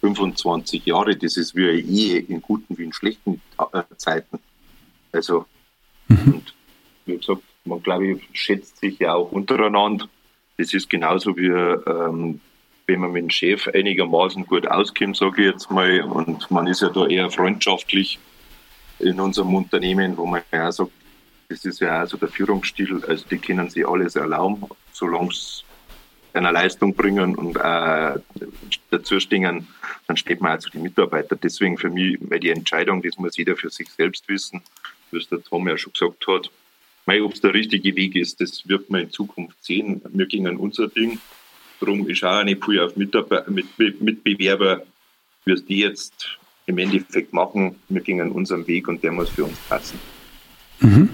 [0.00, 1.16] 25 Jahre.
[1.16, 3.40] Das ist wie eine Ehe in guten wie in schlechten
[3.72, 4.38] äh, Zeiten.
[5.12, 5.46] Also,
[6.08, 6.34] mhm.
[6.34, 6.54] und
[7.06, 10.08] wie gesagt, man glaube ich, schätzt sich ja auch untereinander.
[10.56, 12.40] Das ist genauso wie ähm,
[12.88, 16.80] wenn man mit dem Chef einigermaßen gut auskommt, sage ich jetzt mal, und man ist
[16.80, 18.18] ja da eher freundschaftlich
[18.98, 20.90] in unserem Unternehmen, wo man ja sagt,
[21.50, 25.64] das ist ja auch so der Führungsstil, also die können sich alles erlauben, solange es
[26.32, 28.14] seiner Leistung bringen und äh,
[28.90, 29.66] dazu stehen,
[30.06, 31.38] dann steht man auch zu den Mitarbeitern.
[31.42, 34.62] Deswegen für mich, weil die Entscheidung, das muss jeder für sich selbst wissen,
[35.10, 36.50] es der Tom ja schon gesagt hat.
[37.06, 40.02] Ob es der richtige Weg ist, das wird man in Zukunft sehen.
[40.10, 41.18] Wir gingen unser Ding.
[41.80, 43.66] Darum ist auch eine viel auf Mitarbeiter, mit,
[44.00, 44.82] Mitbewerber,
[45.46, 47.76] es die jetzt im Endeffekt machen.
[47.88, 49.98] Wir gingen unseren Weg und der muss für uns passen.
[50.80, 51.08] Mhm.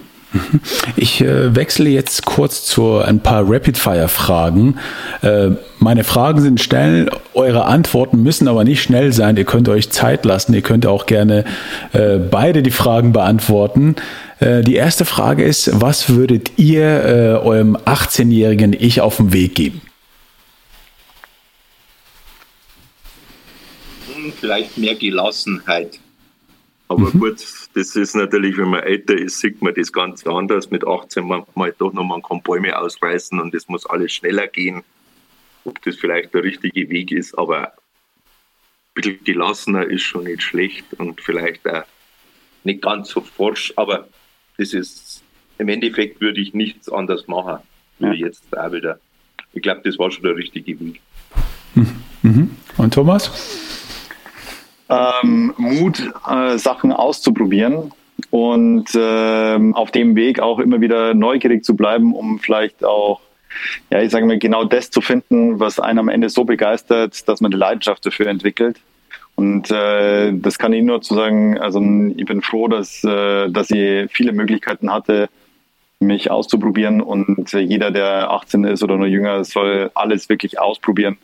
[0.96, 4.78] Ich äh, wechsle jetzt kurz zu ein paar Rapid-Fire-Fragen.
[5.22, 9.36] Äh, meine Fragen sind schnell, eure Antworten müssen aber nicht schnell sein.
[9.36, 10.54] Ihr könnt euch Zeit lassen.
[10.54, 11.44] Ihr könnt auch gerne
[11.92, 13.96] äh, beide die Fragen beantworten.
[14.40, 19.54] Äh, die erste Frage ist, was würdet ihr äh, eurem 18-jährigen Ich auf den Weg
[19.54, 19.82] geben?
[24.24, 26.00] Hm, vielleicht mehr Gelassenheit.
[26.88, 27.20] Aber mhm.
[27.20, 30.70] gut, das ist natürlich, wenn man älter ist, sieht man das ganz anders.
[30.70, 34.82] Mit 18 manchmal doch noch, man kann Bäume ausreißen und es muss alles schneller gehen.
[35.64, 37.72] Ob das vielleicht der richtige Weg ist, aber ein
[38.94, 41.84] bisschen gelassener ist schon nicht schlecht und vielleicht auch
[42.64, 44.08] nicht ganz so forsch, aber
[44.56, 45.22] das ist,
[45.58, 47.58] im Endeffekt würde ich nichts anders machen,
[47.98, 48.26] wie ja.
[48.26, 49.00] jetzt auch wieder.
[49.52, 51.00] Ich glaube, das war schon der richtige Weg.
[52.22, 52.56] Mhm.
[52.76, 53.83] Und Thomas?
[54.88, 57.92] Ähm, Mut, äh, Sachen auszuprobieren
[58.30, 63.20] und äh, auf dem Weg auch immer wieder neugierig zu bleiben, um vielleicht auch,
[63.90, 67.40] ja, ich sage mal, genau das zu finden, was einen am Ende so begeistert, dass
[67.40, 68.80] man die Leidenschaft dafür entwickelt.
[69.36, 71.80] Und äh, das kann ich nur zu sagen, also
[72.16, 75.28] ich bin froh, dass, äh, dass ich viele Möglichkeiten hatte,
[75.98, 81.16] mich auszuprobieren und äh, jeder, der 18 ist oder nur jünger, soll alles wirklich ausprobieren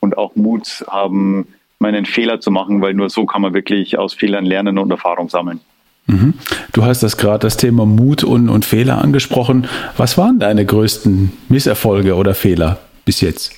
[0.00, 1.48] und auch Mut haben,
[1.78, 5.28] meinen Fehler zu machen, weil nur so kann man wirklich aus Fehlern lernen und Erfahrung
[5.28, 5.60] sammeln.
[6.06, 6.34] Mhm.
[6.72, 9.66] Du hast das gerade das Thema Mut und, und Fehler angesprochen.
[9.96, 13.52] Was waren deine größten Misserfolge oder Fehler bis jetzt?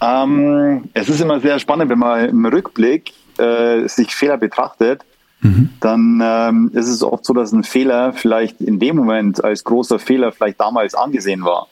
[0.00, 5.02] Ähm, es ist immer sehr spannend, wenn man im Rückblick äh, sich Fehler betrachtet,
[5.40, 5.70] mhm.
[5.80, 9.98] dann ähm, ist es oft so, dass ein Fehler vielleicht in dem Moment als großer
[9.98, 11.68] Fehler vielleicht damals angesehen war.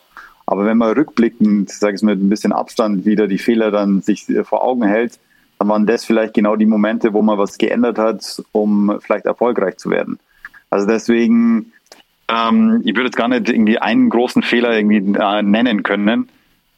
[0.53, 4.27] Aber wenn man rückblickend, sage ich mit ein bisschen Abstand wieder die Fehler dann sich
[4.43, 5.19] vor Augen hält,
[5.59, 9.79] dann waren das vielleicht genau die Momente, wo man was geändert hat, um vielleicht erfolgreich
[9.79, 10.19] zu werden.
[10.69, 11.73] Also deswegen,
[12.29, 16.29] ähm, ich würde jetzt gar nicht irgendwie einen großen Fehler irgendwie äh, nennen können.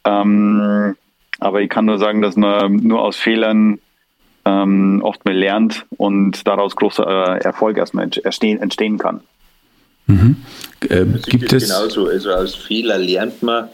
[0.05, 0.95] Ähm,
[1.41, 3.79] aber ich kann nur sagen, dass man nur aus Fehlern
[4.45, 9.19] ähm, oft mehr lernt und daraus großer äh, Erfolg erstmal entstehen, entstehen kann.
[10.07, 10.37] Mhm.
[10.89, 12.07] Äh, gibt es genauso.
[12.07, 13.69] Also aus Fehler lernt man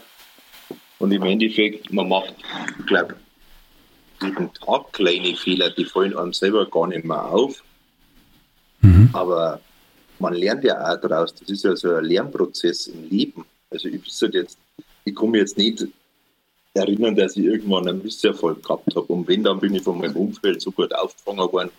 [0.98, 2.34] und im Endeffekt, man macht,
[2.78, 3.16] ich glaube,
[4.22, 7.62] jeden Tag kleine Fehler, die fallen einem selber gar nicht mehr auf.
[8.82, 9.10] Mhm.
[9.12, 9.60] Aber
[10.18, 11.34] man lernt ja auch daraus.
[11.34, 13.44] Das ist ja so ein Lernprozess im Leben.
[13.70, 14.58] Also ich weiß jetzt,
[15.04, 15.86] ich komme jetzt nicht
[16.74, 19.06] erinnern, dass ich irgendwann einen Misserfolg gehabt habe.
[19.12, 21.70] Und wenn, dann bin ich von meinem Umfeld so gut aufgefangen worden,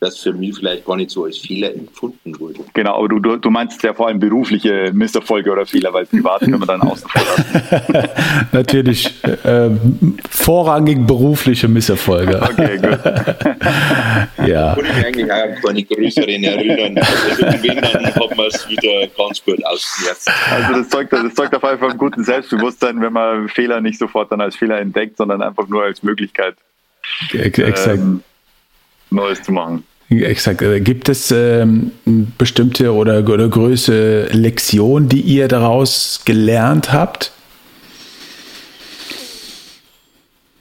[0.00, 2.60] das für mich vielleicht gar nicht so als Fehler empfunden wurde.
[2.74, 6.40] Genau, aber du, du, du meinst ja vor allem berufliche Misserfolge oder Fehler, weil privat
[6.40, 8.08] können wir dann außen vor lassen.
[8.52, 9.70] Natürlich, äh,
[10.30, 12.42] vorrangig berufliche Misserfolge.
[12.42, 14.46] Okay, gut.
[14.46, 14.76] ja.
[14.76, 16.98] Würde ich eigentlich auch an keine größeren erinnern.
[16.98, 20.30] Also wenn, dann hat man es wieder ganz gut ausgemerzt.
[20.50, 23.98] Also das zeugt, das zeugt auf jeden Fall von gutem Selbstbewusstsein, wenn man Fehler nicht
[23.98, 26.56] sofort dann als Fehler entdeckt, sondern einfach nur als Möglichkeit.
[27.32, 27.88] Exakt.
[27.88, 28.22] Ähm,
[29.16, 29.82] Neues zu machen.
[30.08, 30.62] Exakt.
[30.62, 31.90] Äh, gibt es ähm,
[32.38, 37.32] bestimmte oder, oder größere Lektion, die ihr daraus gelernt habt?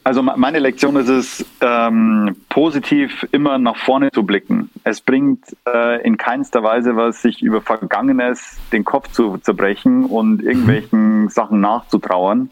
[0.04, 4.70] Also meine Lektion ist es, ähm, positiv immer nach vorne zu blicken.
[4.84, 10.44] Es bringt äh, in keinster Weise was, sich über Vergangenes den Kopf zu zerbrechen und
[10.44, 11.30] irgendwelchen mhm.
[11.30, 12.52] Sachen nachzutrauern,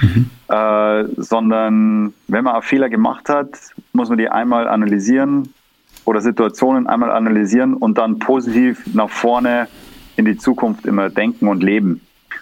[0.00, 0.30] mhm.
[0.48, 3.50] äh, sondern wenn man einen Fehler gemacht hat,
[3.92, 5.52] muss man die einmal analysieren
[6.04, 9.68] oder Situationen einmal analysieren und dann positiv nach vorne
[10.16, 12.00] in die Zukunft immer denken und leben.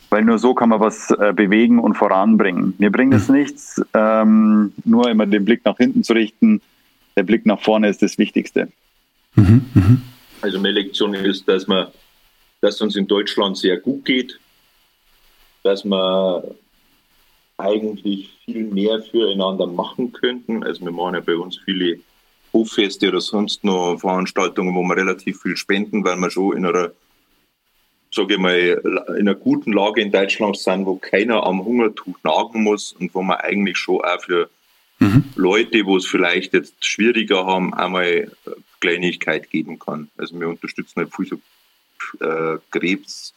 [0.08, 2.74] Weil nur so kann man was äh, bewegen und voranbringen.
[2.78, 3.36] Mir bringt es mhm.
[3.36, 6.60] nichts, ähm, nur immer den Blick nach hinten zu richten.
[7.16, 8.68] Der Blick nach vorne ist das Wichtigste.
[9.34, 9.96] Mhm, mh.
[10.42, 11.88] Also meine Lektion ist, dass man,
[12.60, 14.38] dass uns in Deutschland sehr gut geht,
[15.62, 16.44] dass wir
[17.58, 20.62] eigentlich viel mehr füreinander machen könnten.
[20.62, 21.98] Also wir machen ja bei uns viele
[22.52, 26.92] Hoffeste oder sonst noch Veranstaltungen, wo wir relativ viel spenden, weil wir schon in einer,
[28.12, 32.62] sage ich mal, in einer guten Lage in Deutschland sind, wo keiner am Hungertuch nagen
[32.62, 34.50] muss und wo man eigentlich schon auch für
[34.98, 35.24] mhm.
[35.34, 38.30] Leute, wo es vielleicht jetzt schwieriger haben, einmal
[38.80, 40.10] Kleinigkeit geben kann.
[40.16, 43.34] Also wir unterstützen halt viel so äh, Krebs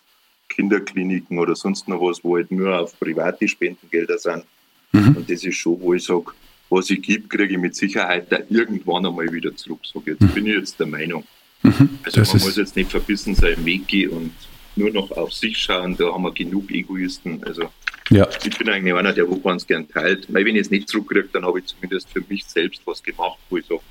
[0.50, 4.44] Kinderkliniken oder sonst noch was, wo halt nur auf private Spendengelder sind.
[4.92, 5.18] Mhm.
[5.18, 6.26] Und das ist schon, wo ich sage,
[6.70, 9.80] was ich gebe, kriege ich mit Sicherheit da irgendwann einmal wieder zurück.
[9.84, 10.30] Sag jetzt mhm.
[10.30, 11.24] bin ich jetzt der Meinung.
[11.64, 12.00] Mhm.
[12.04, 14.32] Also das man muss jetzt nicht verbissen sein Weg gehen und
[14.76, 17.44] nur noch auf sich schauen, da haben wir genug Egoisten.
[17.44, 17.70] Also
[18.10, 18.28] ja.
[18.44, 20.32] ich bin eigentlich einer, der wo ganz gern teilt.
[20.34, 23.40] Weil wenn ich es nicht zurückkriege, dann habe ich zumindest für mich selbst was gemacht,
[23.50, 23.82] wo ich sage,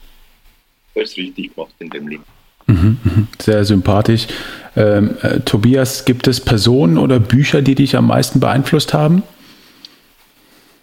[0.95, 2.25] alles richtig gemacht in dem Leben.
[2.69, 3.29] Mhm.
[3.41, 4.29] Sehr sympathisch.
[4.77, 9.23] Ähm, äh, Tobias, gibt es Personen oder Bücher, die dich am meisten beeinflusst haben?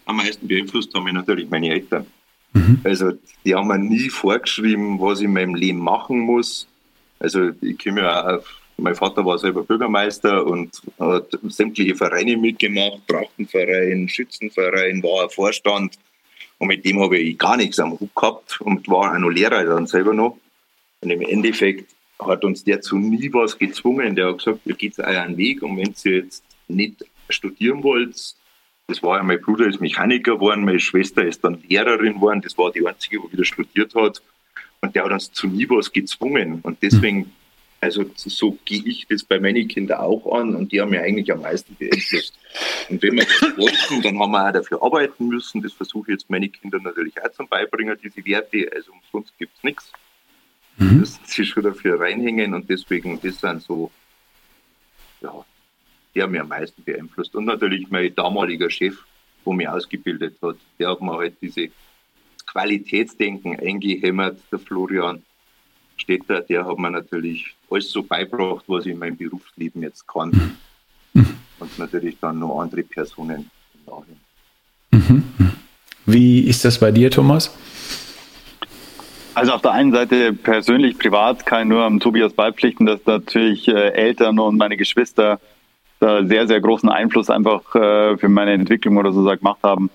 [0.06, 2.06] Am meisten beeinflusst haben mich natürlich meine Eltern.
[2.54, 2.80] Mhm.
[2.84, 3.12] Also
[3.46, 6.68] die haben mir nie vorgeschrieben, was ich in meinem Leben machen muss.
[7.20, 8.46] Also ich komme ja auf,
[8.78, 15.96] mein Vater war selber Bürgermeister und hat sämtliche Vereine mitgemacht, Trachtenverein, Schützenverein, war Vorstand.
[16.58, 19.64] Und mit dem habe ich gar nichts am Hut gehabt und war auch noch Lehrer
[19.64, 20.38] dann selber noch.
[21.06, 24.16] Und im Endeffekt hat uns der zu nie was gezwungen.
[24.16, 28.36] Der hat gesagt, ihr geht euren Weg und wenn ihr jetzt nicht studieren wollt,
[28.88, 32.58] das war ja mein Bruder ist Mechaniker geworden, meine Schwester ist dann Lehrerin geworden, das
[32.58, 34.22] war die einzige, die wieder studiert hat.
[34.82, 36.60] Und der hat uns zu nie was gezwungen.
[36.62, 37.32] Und deswegen,
[37.82, 41.32] also so gehe ich das bei meinen Kindern auch an und die haben mir eigentlich
[41.32, 42.34] am meisten beeinflusst.
[42.90, 45.62] Und wenn wir das wollten, dann haben wir auch dafür arbeiten müssen.
[45.62, 48.72] Das versuche ich jetzt meine Kinder natürlich auch zum Beibringen, diese Werte.
[48.74, 49.92] Also umsonst gibt es nichts.
[50.78, 51.00] Mhm.
[51.00, 53.92] müssen sie schon dafür reinhängen und deswegen, das sind so,
[55.22, 55.46] ja,
[56.14, 57.36] der mir am meisten beeinflusst.
[57.36, 58.98] Und natürlich mein damaliger Chef,
[59.44, 61.70] wo mich ausgebildet hat, der hat mir halt diese
[62.46, 65.22] Qualitätsdenken eingehämmert, der Florian
[65.98, 70.58] Stetter, der hat mir natürlich alles so beibracht, was ich in meinem Berufsleben jetzt kann.
[71.14, 71.28] Mhm.
[71.60, 73.50] Und natürlich dann noch andere Personen
[73.86, 74.20] Nachhinein.
[74.92, 75.24] Mhm.
[76.06, 77.56] Wie ist das bei dir, Thomas?
[79.36, 83.68] Also auf der einen Seite persönlich, privat kann ich nur am Tobias beipflichten, dass natürlich
[83.68, 85.42] äh, Eltern und meine Geschwister
[86.00, 89.90] da sehr, sehr großen Einfluss einfach äh, für meine Entwicklung oder so gemacht haben.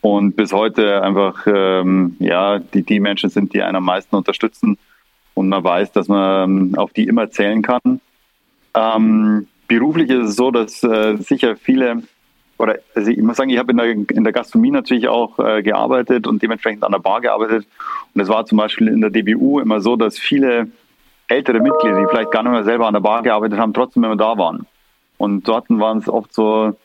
[0.00, 4.78] Und bis heute einfach, ähm, ja, die, die Menschen sind, die einen am meisten unterstützen.
[5.34, 8.00] Und man weiß, dass man ähm, auf die immer zählen kann.
[8.74, 12.04] Ähm, beruflich ist es so, dass äh, sicher viele
[12.58, 15.62] oder also ich muss sagen, ich habe in der, in der Gastronomie natürlich auch äh,
[15.62, 17.66] gearbeitet und dementsprechend an der Bar gearbeitet.
[18.14, 20.68] Und es war zum Beispiel in der DBU immer so, dass viele
[21.28, 24.16] ältere Mitglieder, die vielleicht gar nicht mehr selber an der Bar gearbeitet haben, trotzdem immer
[24.16, 24.66] da waren.
[25.18, 26.76] Und dort waren es oft so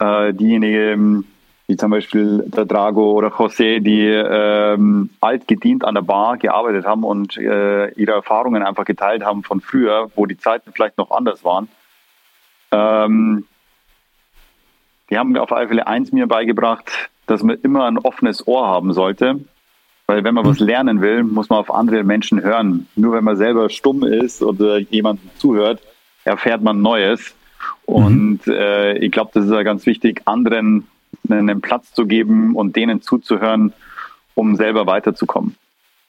[0.00, 1.24] äh, diejenigen,
[1.68, 6.84] wie zum Beispiel der Drago oder José, die ähm, alt gedient an der Bar gearbeitet
[6.84, 11.12] haben und äh, ihre Erfahrungen einfach geteilt haben von früher, wo die Zeiten vielleicht noch
[11.12, 11.68] anders waren.
[12.72, 13.46] Ähm,
[15.10, 16.84] die haben mir auf alle Fälle eins mir beigebracht,
[17.26, 19.40] dass man immer ein offenes Ohr haben sollte.
[20.06, 22.88] Weil wenn man was lernen will, muss man auf andere Menschen hören.
[22.96, 25.80] Nur wenn man selber stumm ist oder jemandem zuhört,
[26.24, 27.34] erfährt man Neues.
[27.84, 28.52] Und mhm.
[28.52, 30.88] äh, ich glaube, das ist ja ganz wichtig, anderen
[31.28, 33.72] einen Platz zu geben und denen zuzuhören,
[34.34, 35.54] um selber weiterzukommen.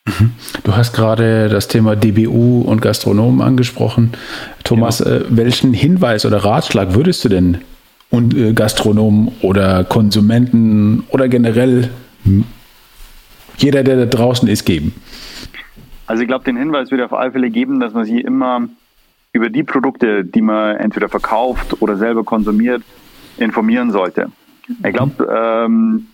[0.06, 0.32] Mhm.
[0.64, 4.14] Du hast gerade das Thema DBU und Gastronomen angesprochen.
[4.64, 5.18] Thomas, genau.
[5.18, 7.60] äh, welchen Hinweis oder Ratschlag würdest du denn
[8.12, 11.89] und äh, Gastronomen oder Konsumenten oder generell
[13.57, 14.93] jeder, der da draußen ist, geben?
[16.05, 18.68] Also ich glaube, den Hinweis würde auf alle Fälle geben, dass man sich immer
[19.34, 22.84] über die Produkte, die man entweder verkauft oder selber konsumiert,
[23.38, 24.28] informieren sollte.
[24.84, 26.07] Ich glaube, ähm,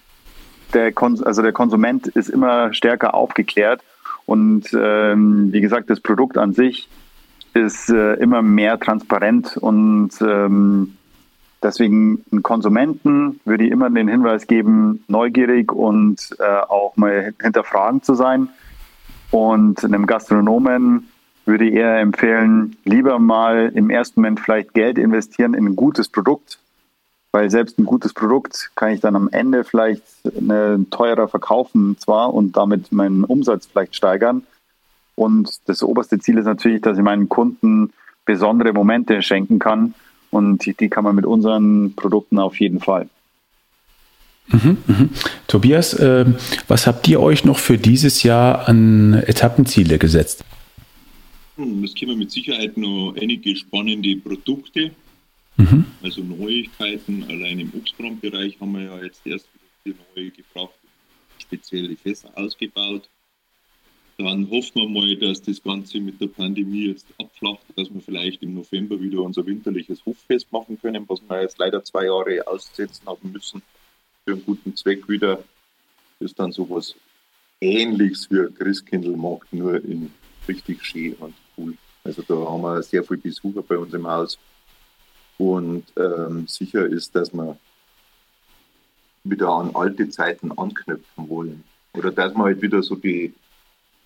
[0.73, 0.93] der,
[1.23, 3.81] also der Konsument ist immer stärker aufgeklärt
[4.25, 6.87] und ähm, wie gesagt, das Produkt an sich
[7.53, 10.96] ist äh, immer mehr transparent und ähm,
[11.63, 18.03] Deswegen einen Konsumenten würde ich immer den Hinweis geben, neugierig und äh, auch mal hinterfragen
[18.03, 18.49] zu sein.
[19.31, 21.09] Und einem Gastronomen
[21.45, 26.09] würde ich eher empfehlen, lieber mal im ersten Moment vielleicht Geld investieren in ein gutes
[26.09, 26.59] Produkt,
[27.31, 30.03] weil selbst ein gutes Produkt kann ich dann am Ende vielleicht
[30.37, 34.43] eine, teurer verkaufen zwar und damit meinen Umsatz vielleicht steigern.
[35.15, 37.91] Und das oberste Ziel ist natürlich, dass ich meinen Kunden
[38.25, 39.95] besondere Momente schenken kann
[40.31, 43.09] und die kann man mit unseren Produkten auf jeden Fall.
[44.49, 45.09] Mhm, mhm.
[45.47, 46.25] Tobias, äh,
[46.67, 50.45] was habt ihr euch noch für dieses Jahr an Etappenziele gesetzt?
[51.57, 54.91] Hm, es kommen mit Sicherheit noch einige spannende Produkte,
[55.57, 55.85] mhm.
[56.01, 57.25] also Neuigkeiten.
[57.27, 59.47] Allein im Obstbrandbereich haben wir ja jetzt erst
[59.83, 60.75] wieder neue gebracht,
[61.39, 63.09] spezielle Fässer ausgebaut.
[64.17, 68.41] Dann hoffen wir mal, dass das Ganze mit der Pandemie jetzt abflacht, dass wir vielleicht
[68.41, 73.05] im November wieder unser winterliches Hoffest machen können, was wir jetzt leider zwei Jahre aussetzen
[73.05, 73.61] haben müssen
[74.25, 75.43] für einen guten Zweck wieder.
[76.19, 76.95] Ist dann sowas
[77.61, 80.11] Ähnliches wie ein Christkindlmarkt, nur in
[80.47, 81.75] richtig schön und cool.
[82.03, 84.39] Also da haben wir sehr viele Besucher bei uns im Haus.
[85.37, 87.59] Und ähm, sicher ist, dass wir
[89.23, 91.63] wieder an alte Zeiten anknüpfen wollen.
[91.93, 93.33] Oder dass wir halt wieder so die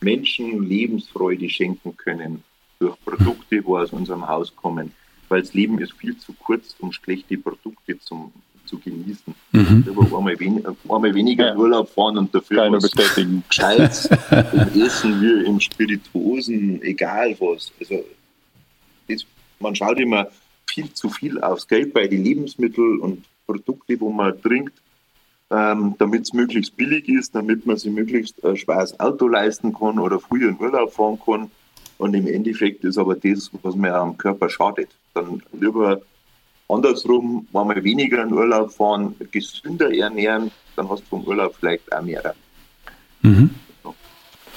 [0.02, 2.44] Menschen Lebensfreude schenken können
[2.80, 4.92] durch Produkte, wo aus unserem Haus kommen.
[5.30, 8.34] Weil das Leben ist viel zu kurz, um schlechte Produkte zum,
[8.66, 9.34] zu genießen.
[9.52, 9.86] Mhm.
[9.88, 11.56] Aber einmal, wen, einmal weniger ja.
[11.56, 13.44] Urlaub fahren und dafür Keine was bestätigen.
[13.48, 14.06] Gescheites
[14.52, 17.72] im Essen wie im Spirituosen, egal was.
[17.80, 18.04] Also
[19.08, 19.26] das,
[19.60, 20.28] man schaut immer
[20.70, 24.74] viel zu viel aufs Geld bei den Lebensmitteln und Produkte, wo man trinkt,
[25.52, 30.00] ähm, damit es möglichst billig ist, damit man sich möglichst ein schweres Auto leisten kann
[30.00, 31.52] oder früher in Urlaub fahren kann.
[31.98, 34.90] Und im Endeffekt ist aber das, was mir am Körper schadet.
[35.14, 36.02] Dann lieber
[36.70, 41.92] andersrum, wenn wir weniger in Urlaub fahren, gesünder ernähren, dann hast du vom Urlaub vielleicht
[41.94, 42.34] auch mehr.
[43.22, 43.52] Mhm.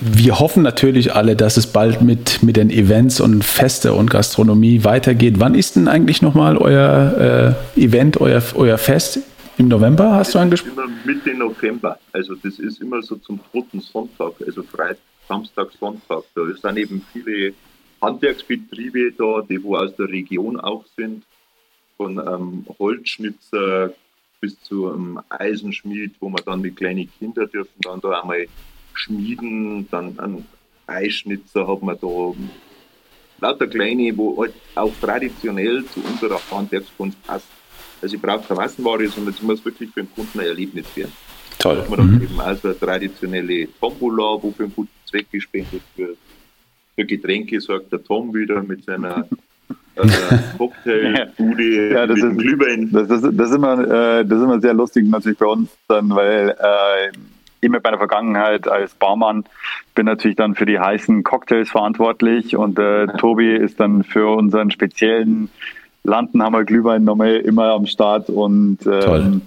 [0.01, 4.85] Wir hoffen natürlich alle, dass es bald mit, mit den Events und Feste und Gastronomie
[4.85, 5.35] weitergeht.
[5.39, 9.21] Wann ist denn eigentlich nochmal euer äh, Event, euer, euer Fest?
[9.57, 10.73] Im November hast du angesprochen?
[10.77, 11.99] Immer Mitte November.
[12.13, 14.99] Also das ist immer so zum dritten Sonntag, also Freitag,
[15.29, 16.25] Samstag, Sonntag.
[16.35, 17.55] Da sind eben viele
[18.03, 21.23] Handwerksbetriebe da, die wo aus der Region auch sind.
[21.97, 23.95] Von ähm, Holzschnitzer
[24.41, 28.47] bis zu einem Eisenschmied, wo man dann mit kleinen Kindern dürfen dann da einmal
[28.93, 29.89] schmieden.
[29.89, 30.45] Dann ein
[30.89, 32.33] Eischnitzer hat man da
[33.41, 37.47] lauter kleine, wo halt auch traditionell zu unserer Handwerkskunst passt.
[38.05, 41.13] Also ich brauche keine Massenware, sondern es muss wirklich für den Kunden ein Erlebnis werden.
[41.59, 41.77] Toll.
[41.77, 42.23] Da hat man dann mhm.
[42.23, 46.19] eben auch so eine traditionelle Tombola, wo für einen guten Zweck gespendet wird.
[46.95, 49.27] Für Getränke sorgt der Tom wieder mit seiner
[49.97, 50.07] äh,
[50.59, 52.91] Cocktailbude ja, das mit ist, Glühwein.
[52.93, 56.11] Das, das, das, ist immer, äh, das ist immer sehr lustig natürlich bei uns dann,
[56.11, 57.17] weil äh,
[57.63, 59.45] ich mit meiner Vergangenheit als Barmann
[59.95, 64.71] bin natürlich dann für die heißen Cocktails verantwortlich und äh, Tobi ist dann für unseren
[64.71, 65.49] speziellen
[66.05, 69.43] landen, haben wir Glühwein nochmal immer am Start und ähm,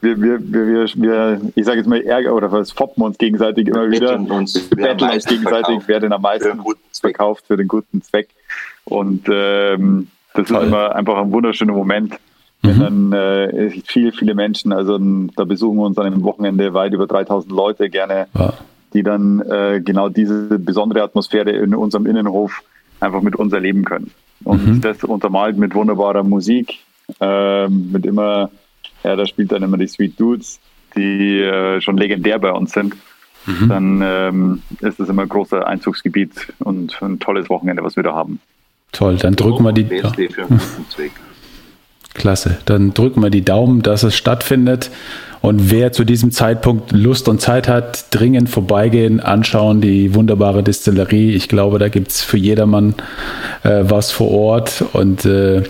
[0.00, 3.90] wir, wir, wir, wir, ich sage jetzt mal Ärger oder was foppen uns gegenseitig immer
[3.90, 4.18] wieder.
[4.18, 5.88] Uns, wir betteln uns gegenseitig, verkauft.
[5.88, 8.28] wer den am meisten für verkauft für den guten Zweck.
[8.84, 10.62] Und ähm, das Toll.
[10.62, 12.14] ist immer einfach ein wunderschöner Moment,
[12.62, 12.80] wenn mhm.
[12.80, 14.98] dann äh, viele, viele Menschen, also
[15.36, 18.52] da besuchen wir uns an einem Wochenende weit über 3000 Leute gerne, ja.
[18.92, 22.62] die dann äh, genau diese besondere Atmosphäre in unserem Innenhof
[23.00, 24.12] einfach mit uns erleben können.
[24.44, 24.80] Und mhm.
[24.80, 26.78] das untermalt mit wunderbarer Musik,
[27.20, 28.50] äh, mit immer,
[29.02, 30.60] ja, da spielt dann immer die Sweet Dudes,
[30.96, 32.94] die äh, schon legendär bei uns sind.
[33.46, 33.68] Mhm.
[33.68, 38.14] Dann ähm, ist das immer ein großer Einzugsgebiet und ein tolles Wochenende, was wir da
[38.14, 38.40] haben.
[38.92, 39.86] Toll, dann drücken wir die.
[39.94, 40.12] Ja.
[42.14, 44.90] Klasse, dann drücken wir die Daumen, dass es stattfindet.
[45.40, 51.34] Und wer zu diesem Zeitpunkt Lust und Zeit hat, dringend vorbeigehen, anschauen, die wunderbare Distillerie.
[51.34, 52.94] Ich glaube, da gibt es für jedermann
[53.62, 54.84] äh, was vor Ort.
[54.92, 55.62] Und äh,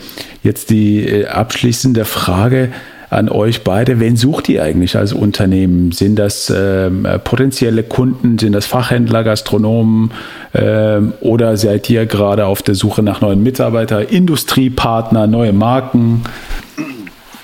[0.43, 2.71] jetzt die äh, abschließende Frage
[3.11, 4.01] an euch beide.
[4.01, 5.93] Wen sucht ihr eigentlich als Unternehmen?
[5.93, 8.39] Sind das ähm, potenzielle Kunden?
[8.39, 10.11] Sind das Fachhändler, Gastronomen?
[10.55, 16.25] Ähm, oder seid ihr gerade auf der Suche nach neuen Mitarbeitern, Industriepartner, neue Marken?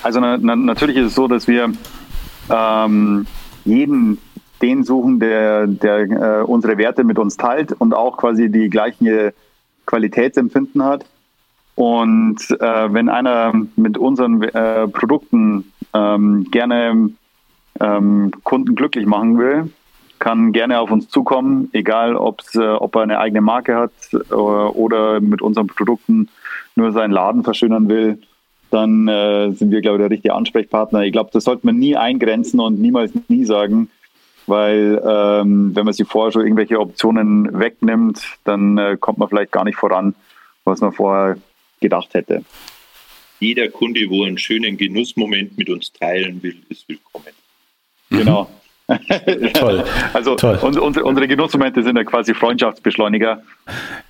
[0.01, 1.69] Also na, na, natürlich ist es so, dass wir
[2.49, 3.25] ähm,
[3.65, 4.19] jeden
[4.63, 9.33] den suchen, der, der äh, unsere Werte mit uns teilt und auch quasi die gleiche
[9.85, 11.05] Qualitätsempfinden hat.
[11.75, 17.09] Und äh, wenn einer mit unseren äh, Produkten ähm, gerne
[17.79, 19.69] ähm, Kunden glücklich machen will,
[20.19, 24.33] kann gerne auf uns zukommen, egal ob's, äh, ob er eine eigene Marke hat äh,
[24.33, 26.29] oder mit unseren Produkten
[26.75, 28.19] nur seinen Laden verschönern will
[28.73, 31.03] dann äh, sind wir, glaube ich, der richtige Ansprechpartner.
[31.03, 33.89] Ich glaube, das sollte man nie eingrenzen und niemals nie sagen,
[34.47, 39.51] weil ähm, wenn man sich vorher schon irgendwelche Optionen wegnimmt, dann äh, kommt man vielleicht
[39.51, 40.15] gar nicht voran,
[40.65, 41.37] was man vorher
[41.79, 42.43] gedacht hätte.
[43.39, 47.33] Jeder Kunde, wo einen schönen Genussmoment mit uns teilen will, ist willkommen.
[48.09, 48.49] Genau.
[49.53, 49.83] Toll.
[50.13, 50.57] Also Toll.
[50.61, 53.41] Und, unsere, unsere Genussmomente sind ja quasi Freundschaftsbeschleuniger.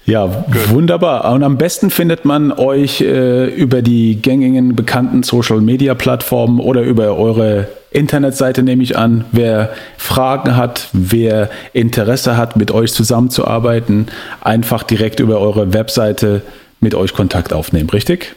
[0.05, 0.69] Ja, Good.
[0.69, 1.31] wunderbar.
[1.31, 6.81] Und am besten findet man euch äh, über die gängigen bekannten Social Media Plattformen oder
[6.81, 9.25] über eure Internetseite, nehme ich an.
[9.31, 14.07] Wer Fragen hat, wer Interesse hat, mit euch zusammenzuarbeiten,
[14.41, 16.41] einfach direkt über eure Webseite
[16.79, 18.35] mit euch Kontakt aufnehmen, richtig?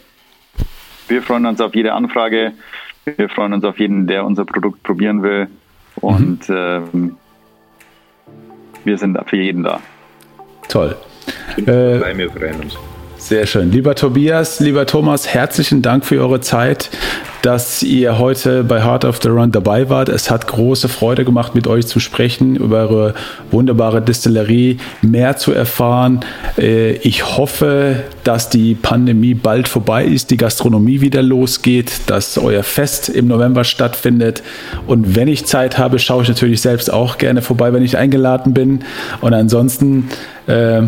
[1.09, 2.53] Wir freuen uns auf jede Anfrage.
[3.05, 5.49] Wir freuen uns auf jeden, der unser Produkt probieren will.
[6.01, 6.57] Und mhm.
[6.57, 7.17] ähm,
[8.85, 9.81] wir sind für jeden da.
[10.69, 10.97] Toll.
[11.57, 12.77] Äh, wir freuen uns.
[13.19, 13.73] Sehr schön.
[13.73, 16.91] Lieber Tobias, lieber Thomas, herzlichen Dank für eure Zeit.
[17.47, 20.09] dass ihr heute bei Heart of the Run dabei wart.
[20.09, 23.15] Es hat große Freude gemacht, mit euch zu sprechen, über eure
[23.53, 26.25] wunderbare Distillerie mehr zu erfahren.
[26.59, 32.65] Äh, ich hoffe, dass die Pandemie bald vorbei ist, die Gastronomie wieder losgeht, dass euer
[32.65, 34.43] Fest im November stattfindet.
[34.89, 38.55] Und wenn ich Zeit habe, schaue ich natürlich selbst auch gerne vorbei, wenn ich eingeladen
[38.55, 38.81] bin.
[39.21, 40.09] Und ansonsten
[40.49, 40.83] äh,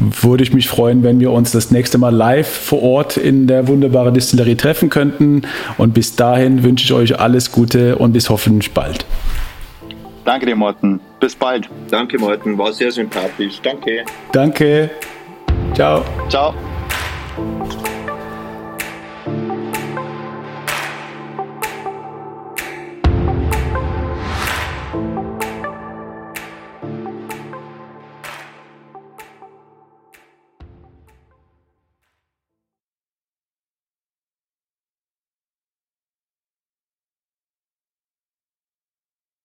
[0.00, 3.68] würde ich mich freuen, wenn wir uns das nächste Mal live vor Ort in der
[3.68, 5.42] wunderbaren Distillerie treffen könnten.
[5.78, 9.06] Und bis dahin wünsche ich euch alles Gute und bis hoffentlich bald.
[10.24, 11.00] Danke dir, Morten.
[11.20, 11.68] Bis bald.
[11.90, 12.56] Danke, Morten.
[12.56, 13.60] War sehr sympathisch.
[13.62, 14.04] Danke.
[14.32, 14.90] Danke.
[15.74, 16.02] Ciao.
[16.28, 16.54] Ciao.